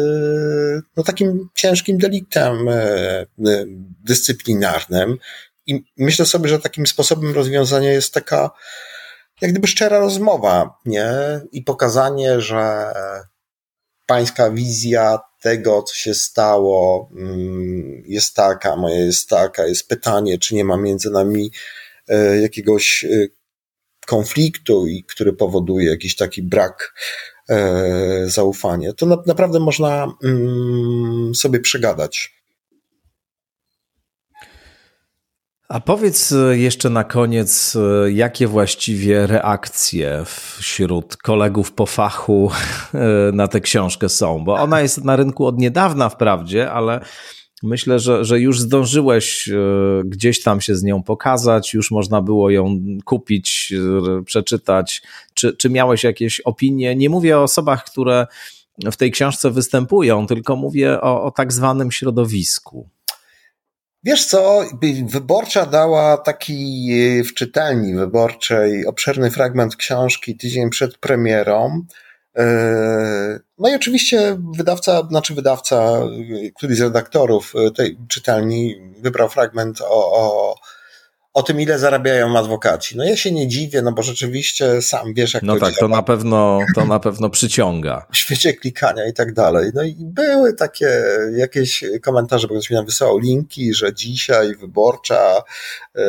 [0.96, 2.68] no, takim ciężkim deliktem
[4.04, 5.18] dyscyplinarnym.
[5.66, 8.50] I myślę sobie, że takim sposobem rozwiązania jest taka
[9.40, 11.10] jak gdyby szczera rozmowa, nie?
[11.52, 12.92] I pokazanie, że
[14.06, 20.54] pańska wizja tego, co się stało, mm, jest taka, moja jest taka, jest pytanie, czy
[20.54, 21.50] nie ma między nami
[22.08, 23.08] e, jakiegoś e,
[24.06, 26.94] konfliktu, i który powoduje jakiś taki brak
[27.48, 28.92] e, zaufania.
[28.92, 32.34] To naprawdę można mm, sobie przegadać.
[35.68, 40.22] A powiedz e, jeszcze na koniec, e, jakie właściwie reakcje
[40.58, 42.50] wśród kolegów po fachu
[42.94, 42.98] e,
[43.32, 44.44] na tę książkę są?
[44.44, 47.00] Bo ona jest na rynku od niedawna wprawdzie, ale
[47.64, 49.50] myślę, że, że już zdążyłeś
[50.04, 53.72] gdzieś tam się z nią pokazać, już można było ją kupić,
[54.24, 55.02] przeczytać.
[55.34, 56.96] Czy, czy miałeś jakieś opinie?
[56.96, 58.26] Nie mówię o osobach, które
[58.92, 62.88] w tej książce występują, tylko mówię o, o tak zwanym środowisku.
[64.04, 64.64] Wiesz co,
[65.06, 71.84] wyborcza dała taki e, w czytelni wyborczej obszerny fragment książki tydzień przed premierą.
[72.36, 76.00] E, no i oczywiście wydawca, znaczy wydawca,
[76.56, 80.54] któryś z redaktorów e, tej czytelni wybrał fragment o, o
[81.34, 82.96] o tym, ile zarabiają adwokaci.
[82.96, 85.80] No ja się nie dziwię, no bo rzeczywiście sam wiesz, jak no to tak, działa.
[85.80, 88.06] to na pewno, to na pewno przyciąga.
[88.12, 89.70] W świecie klikania i tak dalej.
[89.74, 91.02] No i były takie
[91.36, 95.42] jakieś komentarze, bo ktoś mi nam wysyłał linki, że dzisiaj wyborcza
[95.94, 96.04] yy,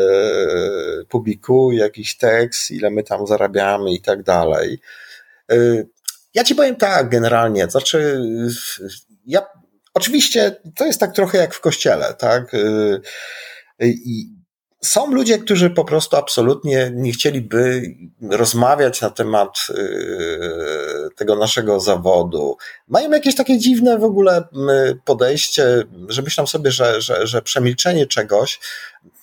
[1.09, 4.79] publikuje jakiś tekst, ile my tam zarabiamy i tak dalej.
[5.49, 5.87] Yy,
[6.35, 8.21] ja ci powiem tak generalnie, znaczy
[9.25, 9.41] ja
[9.93, 12.53] oczywiście to jest tak trochę jak w kościele, tak?
[12.53, 13.01] Yy,
[13.87, 14.35] i
[14.83, 17.81] są ludzie, którzy po prostu absolutnie nie chcieliby
[18.21, 22.57] rozmawiać na temat y, tego naszego zawodu.
[22.87, 24.43] Mają jakieś takie dziwne w ogóle
[25.05, 28.59] podejście, że myślą sobie, że, że, że przemilczenie czegoś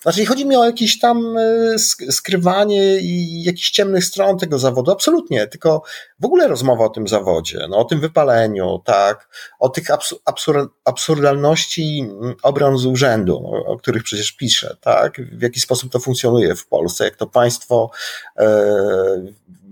[0.01, 1.79] znaczy, chodzi mi o jakieś tam e,
[2.11, 5.83] skrywanie i jakichś ciemnych stron tego zawodu, absolutnie, tylko
[6.19, 9.29] w ogóle rozmowa o tym zawodzie, no, o tym wypaleniu, tak,
[9.59, 9.87] o tych
[10.25, 15.91] absur absurdalności mm, obron z urzędu, no, o których przecież piszę, tak, w jaki sposób
[15.91, 17.91] to funkcjonuje w Polsce, jak to państwo
[18.37, 18.45] e,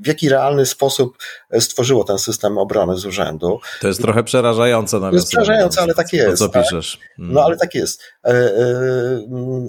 [0.02, 1.18] w jaki realny sposób
[1.50, 3.60] e, stworzyło ten system obrony z urzędu.
[3.82, 5.00] To jest trochę przerażające.
[5.00, 6.32] To jest przerażające, ale tak jest.
[6.32, 6.64] To, co tak?
[6.64, 7.00] piszesz.
[7.20, 7.34] Mm.
[7.34, 8.02] No ale tak jest.
[8.26, 8.52] E, e,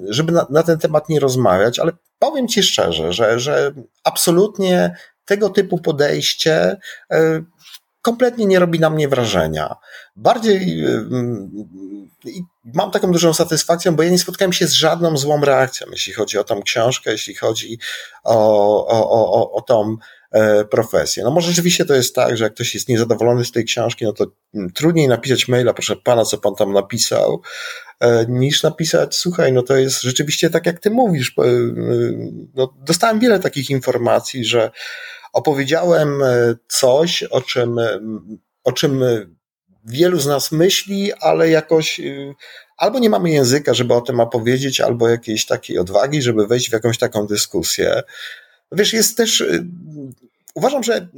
[0.09, 3.73] żeby na, na ten temat nie rozmawiać, ale powiem Ci szczerze, że, że
[4.05, 6.77] absolutnie tego typu podejście
[8.03, 9.77] kompletnie nie robi na mnie wrażenia.
[10.17, 10.85] Bardziej
[12.75, 16.39] mam taką dużą satysfakcję, bo ja nie spotkałem się z żadną złą reakcją, jeśli chodzi
[16.39, 17.79] o tą książkę, jeśli chodzi
[18.25, 19.97] o, o, o, o tą
[20.71, 21.25] profesję.
[21.25, 24.13] No może rzeczywiście to jest tak, że jak ktoś jest niezadowolony z tej książki, no
[24.13, 27.43] to mm, trudniej napisać maila, proszę pana, co pan tam napisał,
[28.01, 31.35] e, niż napisać, słuchaj, no to jest rzeczywiście tak, jak ty mówisz.
[31.39, 31.43] E,
[32.55, 34.71] no, dostałem wiele takich informacji, że
[35.33, 36.23] opowiedziałem
[36.69, 37.77] coś, o czym,
[38.65, 39.05] o czym
[39.85, 42.01] wielu z nas myśli, ale jakoś
[42.77, 46.73] albo nie mamy języka, żeby o tym opowiedzieć, albo jakiejś takiej odwagi, żeby wejść w
[46.73, 48.03] jakąś taką dyskusję.
[48.73, 49.65] Wiesz, jest też, y,
[50.55, 51.09] uważam, że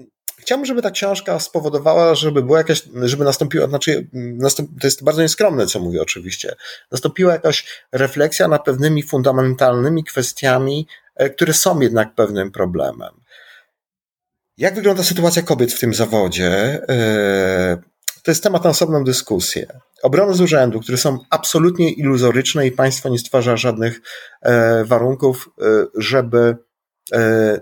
[0.45, 5.23] chciałbym, żeby ta książka spowodowała, żeby była jakaś, żeby nastąpiła, znaczy, nastąp, to jest bardzo
[5.23, 6.55] nieskromne, co mówię oczywiście,
[6.93, 10.87] nastąpiła jakaś refleksja nad pewnymi fundamentalnymi kwestiami,
[11.17, 13.11] e, które są jednak pewnym problemem.
[14.57, 16.51] Jak wygląda sytuacja kobiet w tym zawodzie?
[16.89, 17.77] E,
[18.23, 19.81] to jest temat na osobną dyskusję.
[20.03, 24.01] Obrony z urzędu, które są absolutnie iluzoryczne i państwo nie stwarza żadnych
[24.43, 25.49] e, warunków,
[25.95, 26.57] żeby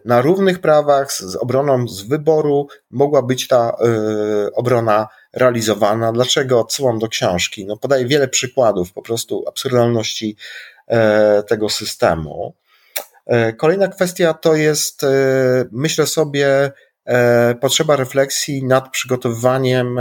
[0.04, 6.12] na równych prawach z obroną z wyboru mogła być ta e, obrona realizowana.
[6.12, 7.66] Dlaczego odsyłam do książki?
[7.66, 10.36] No, podaję wiele przykładów po prostu absurdalności
[10.88, 12.54] e, tego systemu.
[13.56, 15.06] Kolejna kwestia to jest,
[15.72, 16.72] myślę sobie,
[17.60, 19.98] potrzeba refleksji nad przygotowywaniem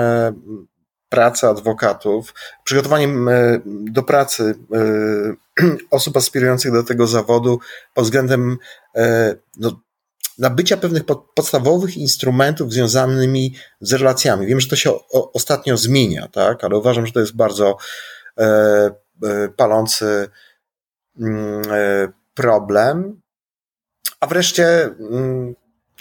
[1.11, 2.33] pracy adwokatów,
[2.63, 3.29] przygotowaniem
[3.65, 4.55] do pracy
[5.91, 7.59] osób aspirujących do tego zawodu
[7.93, 8.57] pod względem
[9.57, 9.81] no,
[10.41, 11.03] nabycia pewnych
[11.35, 14.47] podstawowych instrumentów związanymi z relacjami.
[14.47, 14.91] Wiem, że to się
[15.33, 17.77] ostatnio zmienia, tak, ale uważam, że to jest bardzo
[18.37, 20.29] e, e, palący
[21.21, 23.21] e, problem.
[24.19, 24.89] A wreszcie,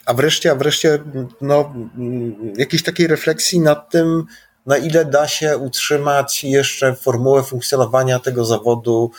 [0.07, 0.99] a wreszcie, a wreszcie,
[1.41, 1.75] no,
[2.57, 4.25] jakiejś takiej refleksji nad tym,
[4.67, 9.11] na ile da się utrzymać jeszcze formułę funkcjonowania tego zawodu.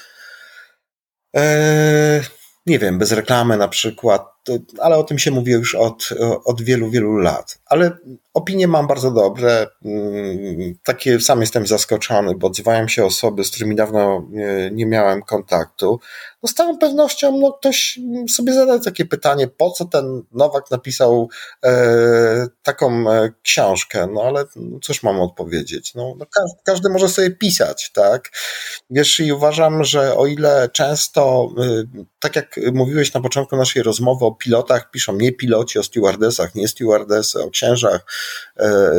[1.35, 2.21] E,
[2.65, 4.40] nie wiem, bez reklamy na przykład,
[4.81, 6.09] ale o tym się mówi już od,
[6.45, 7.59] od wielu, wielu lat.
[7.65, 7.91] Ale
[8.33, 9.67] opinie mam bardzo dobre.
[9.85, 15.21] Mm, takie sam jestem zaskoczony, bo odzywają się osoby, z którymi dawno nie, nie miałem
[15.21, 15.99] kontaktu.
[16.43, 21.29] No z całą pewnością no, ktoś sobie zada takie pytanie, po co ten Nowak napisał
[21.65, 24.07] e, taką e, książkę?
[24.13, 24.45] No ale
[24.81, 25.95] cóż mam odpowiedzieć?
[25.95, 28.29] No, no każdy, każdy, może sobie pisać, tak?
[28.89, 34.25] Wiesz, i uważam, że o ile często, e, tak jak mówiłeś na początku naszej rozmowy
[34.31, 38.01] o pilotach, piszą nie piloci, o stewardesach, nie stewardesy, o księżach,
[38.59, 38.91] e,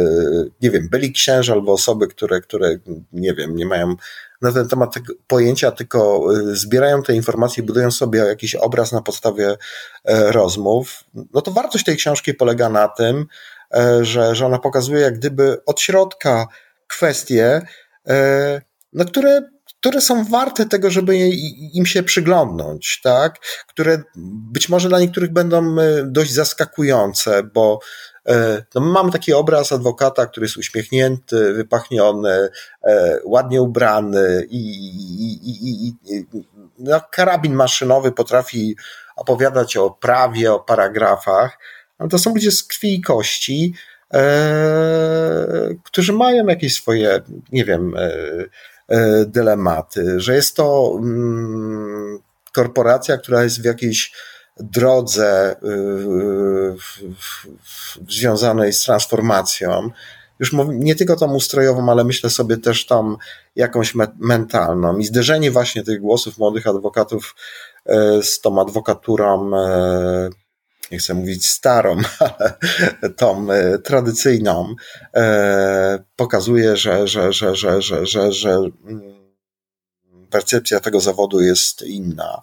[0.62, 2.78] nie wiem, byli księża albo osoby, które, które
[3.12, 3.96] nie wiem, nie mają
[4.42, 4.94] na ten temat
[5.26, 9.56] pojęcia, tylko y, zbierają te informacje budują sobie jakiś obraz na podstawie
[10.04, 11.04] e, rozmów,
[11.34, 13.26] no to wartość tej książki polega na tym,
[13.74, 16.46] e, że, że ona pokazuje jak gdyby od środka
[16.86, 17.62] kwestie,
[18.08, 18.60] e,
[18.92, 19.42] na które
[19.82, 21.18] które są warte tego, żeby
[21.72, 23.38] im się przyglądnąć, tak?
[23.68, 24.02] Które
[24.52, 27.80] być może dla niektórych będą dość zaskakujące, bo
[28.28, 32.48] E, no my mamy taki obraz adwokata, który jest uśmiechnięty, wypachniony,
[32.84, 34.86] e, ładnie ubrany i,
[35.24, 36.24] i, i, i
[36.78, 38.76] no, karabin maszynowy potrafi
[39.16, 41.58] opowiadać o prawie, o paragrafach,
[41.98, 43.74] ale to są ludzie z krwi i kości,
[44.14, 47.20] e, którzy mają jakieś swoje,
[47.52, 48.44] nie wiem, e, e,
[49.26, 52.18] dylematy, że jest to mm,
[52.52, 54.12] korporacja, która jest w jakiejś
[54.60, 56.76] drodze y,
[58.08, 59.90] związanej z transformacją,
[60.38, 63.16] już nie tylko tą ustrojową, ale myślę sobie też tam
[63.56, 64.98] jakąś mentalną.
[64.98, 67.34] I zderzenie właśnie tych głosów młodych adwokatów
[67.86, 70.30] e, z tą adwokaturą, e,
[70.92, 72.56] nie chcę mówić starą, ale
[73.16, 74.74] tą e, tradycyjną,
[76.16, 79.22] pokazuje, że, że, że, że, że, że, że mm,
[80.30, 82.42] percepcja tego zawodu jest inna.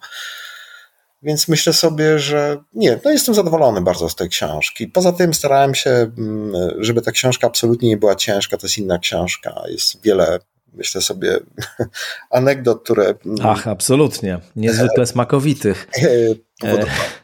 [1.21, 4.87] Więc myślę sobie, że nie, no jestem zadowolony bardzo z tej książki.
[4.87, 8.99] Poza tym starałem się, mm, żeby ta książka absolutnie nie była ciężka, to jest inna
[8.99, 9.63] książka.
[9.67, 10.39] Jest wiele,
[10.73, 11.39] myślę sobie,
[12.29, 13.13] anegdot, które.
[13.43, 14.39] Ach, absolutnie.
[14.55, 15.87] Niezwykle smakowitych.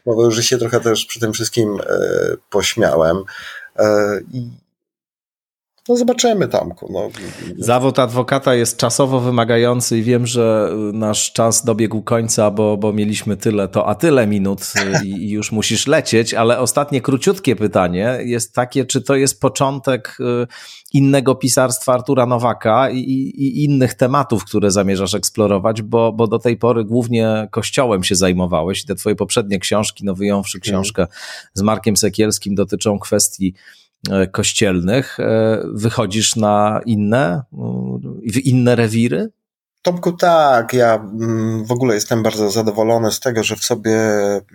[0.04, 1.96] Powodowały, że się trochę też przy tym wszystkim e,
[2.50, 3.16] pośmiałem.
[3.78, 4.50] E, I
[5.88, 6.92] no zobaczymy, Tomku.
[6.92, 7.08] No.
[7.58, 13.36] Zawód adwokata jest czasowo wymagający i wiem, że nasz czas dobiegł końca, bo, bo mieliśmy
[13.36, 14.60] tyle, to a tyle minut
[15.04, 20.18] i, i już musisz lecieć, ale ostatnie króciutkie pytanie jest takie, czy to jest początek
[20.96, 26.56] innego pisarstwa Artura Nowaka i, i, innych tematów, które zamierzasz eksplorować, bo, bo do tej
[26.56, 31.06] pory głównie kościołem się zajmowałeś i te twoje poprzednie książki, no wyjąwszy książkę
[31.54, 33.54] z Markiem Sekielskim, dotyczą kwestii
[34.10, 37.42] E, kościelnych, e, wychodzisz na inne,
[38.32, 39.28] w inne rewiry?
[39.86, 40.72] Tomku, tak.
[40.72, 43.98] Ja mm, w ogóle jestem bardzo zadowolony z tego, że w sobie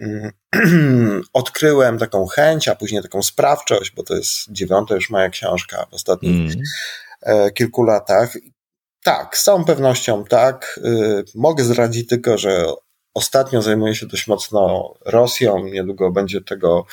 [0.02, 0.32] mm,
[1.34, 5.94] odkryłem taką chęć, a później taką sprawczość, bo to jest dziewiąta już moja książka w
[5.94, 6.54] ostatnich
[7.26, 7.52] mm.
[7.54, 8.34] kilku latach.
[9.04, 10.80] Tak, z całą pewnością tak.
[10.86, 12.66] Y, mogę zdradzić tylko, że
[13.14, 15.66] ostatnio zajmuję się dość mocno Rosją.
[15.66, 16.86] Niedługo będzie tego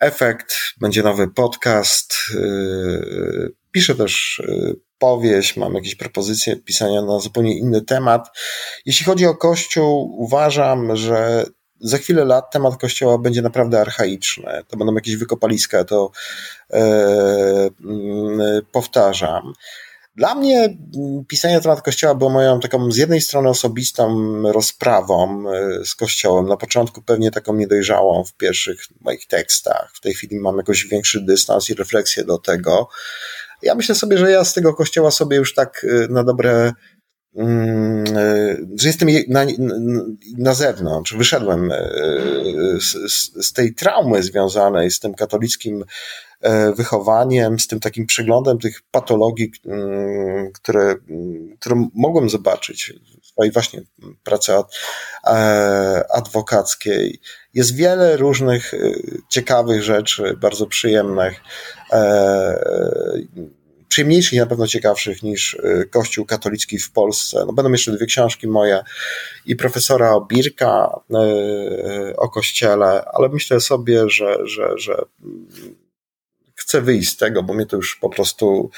[0.00, 2.14] efekt, będzie nowy podcast.
[2.34, 8.38] Yy, piszę też yy, powieść, mam jakieś propozycje pisania na zupełnie inny temat.
[8.86, 11.44] Jeśli chodzi o Kościół, uważam, że
[11.80, 14.62] za chwilę lat temat Kościoła będzie naprawdę archaiczny.
[14.68, 16.10] To będą jakieś wykopaliska, to
[16.70, 16.78] yy,
[18.72, 19.52] powtarzam.
[20.20, 25.44] Dla mnie mm, pisanie na temat Kościoła było moją taką z jednej strony osobistą rozprawą
[25.50, 26.46] e, z Kościołem.
[26.46, 29.92] Na początku pewnie taką niedojrzałą w pierwszych moich tekstach.
[29.94, 32.88] W tej chwili mam jakoś większy dystans i refleksję do tego.
[33.62, 36.72] Ja myślę sobie, że ja z tego Kościoła sobie już tak e, na dobre
[37.36, 39.46] mm, e, że jestem na,
[40.38, 41.72] na zewnątrz, wyszedłem
[42.80, 45.84] z, z, z tej traumy związanej z tym katolickim
[46.40, 50.94] E, wychowaniem, z tym takim przeglądem tych patologii, mm, które,
[51.60, 52.92] które mogłem zobaczyć
[53.22, 53.82] w swojej właśnie
[54.24, 54.52] pracy
[55.26, 57.20] e, adwokackiej.
[57.54, 58.78] Jest wiele różnych e,
[59.28, 61.40] ciekawych rzeczy, bardzo przyjemnych
[63.88, 65.58] przyjemniejszych i na pewno ciekawszych niż
[65.90, 67.44] Kościół katolicki w Polsce.
[67.46, 68.80] No, będą jeszcze dwie książki moje
[69.46, 71.00] i profesora Birka
[72.16, 75.02] o Kościele, ale myślę sobie, że, że, że
[76.54, 78.70] chcę wyjść z tego, bo mnie to już po prostu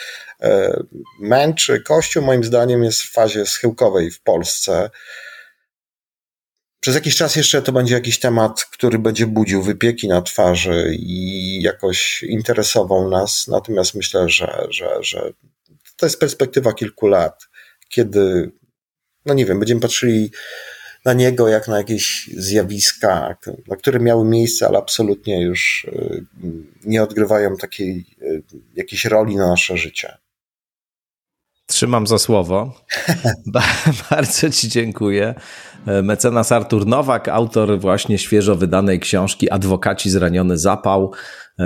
[1.18, 1.80] męczy.
[1.80, 4.90] Kościół moim zdaniem jest w fazie schyłkowej w Polsce.
[6.82, 11.62] Przez jakiś czas jeszcze to będzie jakiś temat, który będzie budził wypieki na twarzy i
[11.62, 13.48] jakoś interesował nas.
[13.48, 15.32] Natomiast myślę, że, że, że
[15.96, 17.48] to jest perspektywa kilku lat,
[17.88, 18.52] kiedy,
[19.26, 20.30] no nie wiem, będziemy patrzyli
[21.04, 23.36] na niego jak na jakieś zjawiska,
[23.68, 26.24] na które miały miejsce, ale absolutnie już y,
[26.84, 28.42] nie odgrywają takiej y,
[28.74, 30.16] jakiejś roli na nasze życie.
[31.82, 32.74] Trzymam za słowo.
[34.10, 35.34] Bardzo Ci dziękuję.
[36.02, 41.12] Mecenas Artur Nowak, autor właśnie świeżo wydanej książki Adwokaci zraniony zapał.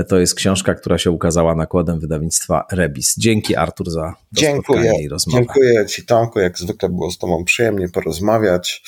[0.09, 3.14] To jest książka, która się ukazała nakładem wydawnictwa Rebis.
[3.19, 5.39] Dzięki Artur za to dziękuję, i rozmowę.
[5.39, 8.83] Dziękuję Ci Tomku, jak zwykle było z Tobą przyjemnie porozmawiać.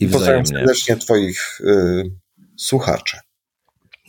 [0.00, 2.10] I, I pozdrawiam serdecznie Twoich y,
[2.56, 3.16] słuchaczy.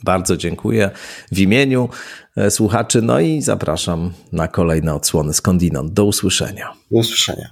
[0.03, 0.89] Bardzo dziękuję
[1.31, 5.93] w imieniu e, słuchaczy, no i zapraszam na kolejne odsłony skądinąd.
[5.93, 6.73] Do usłyszenia.
[6.91, 7.49] Do usłyszenia.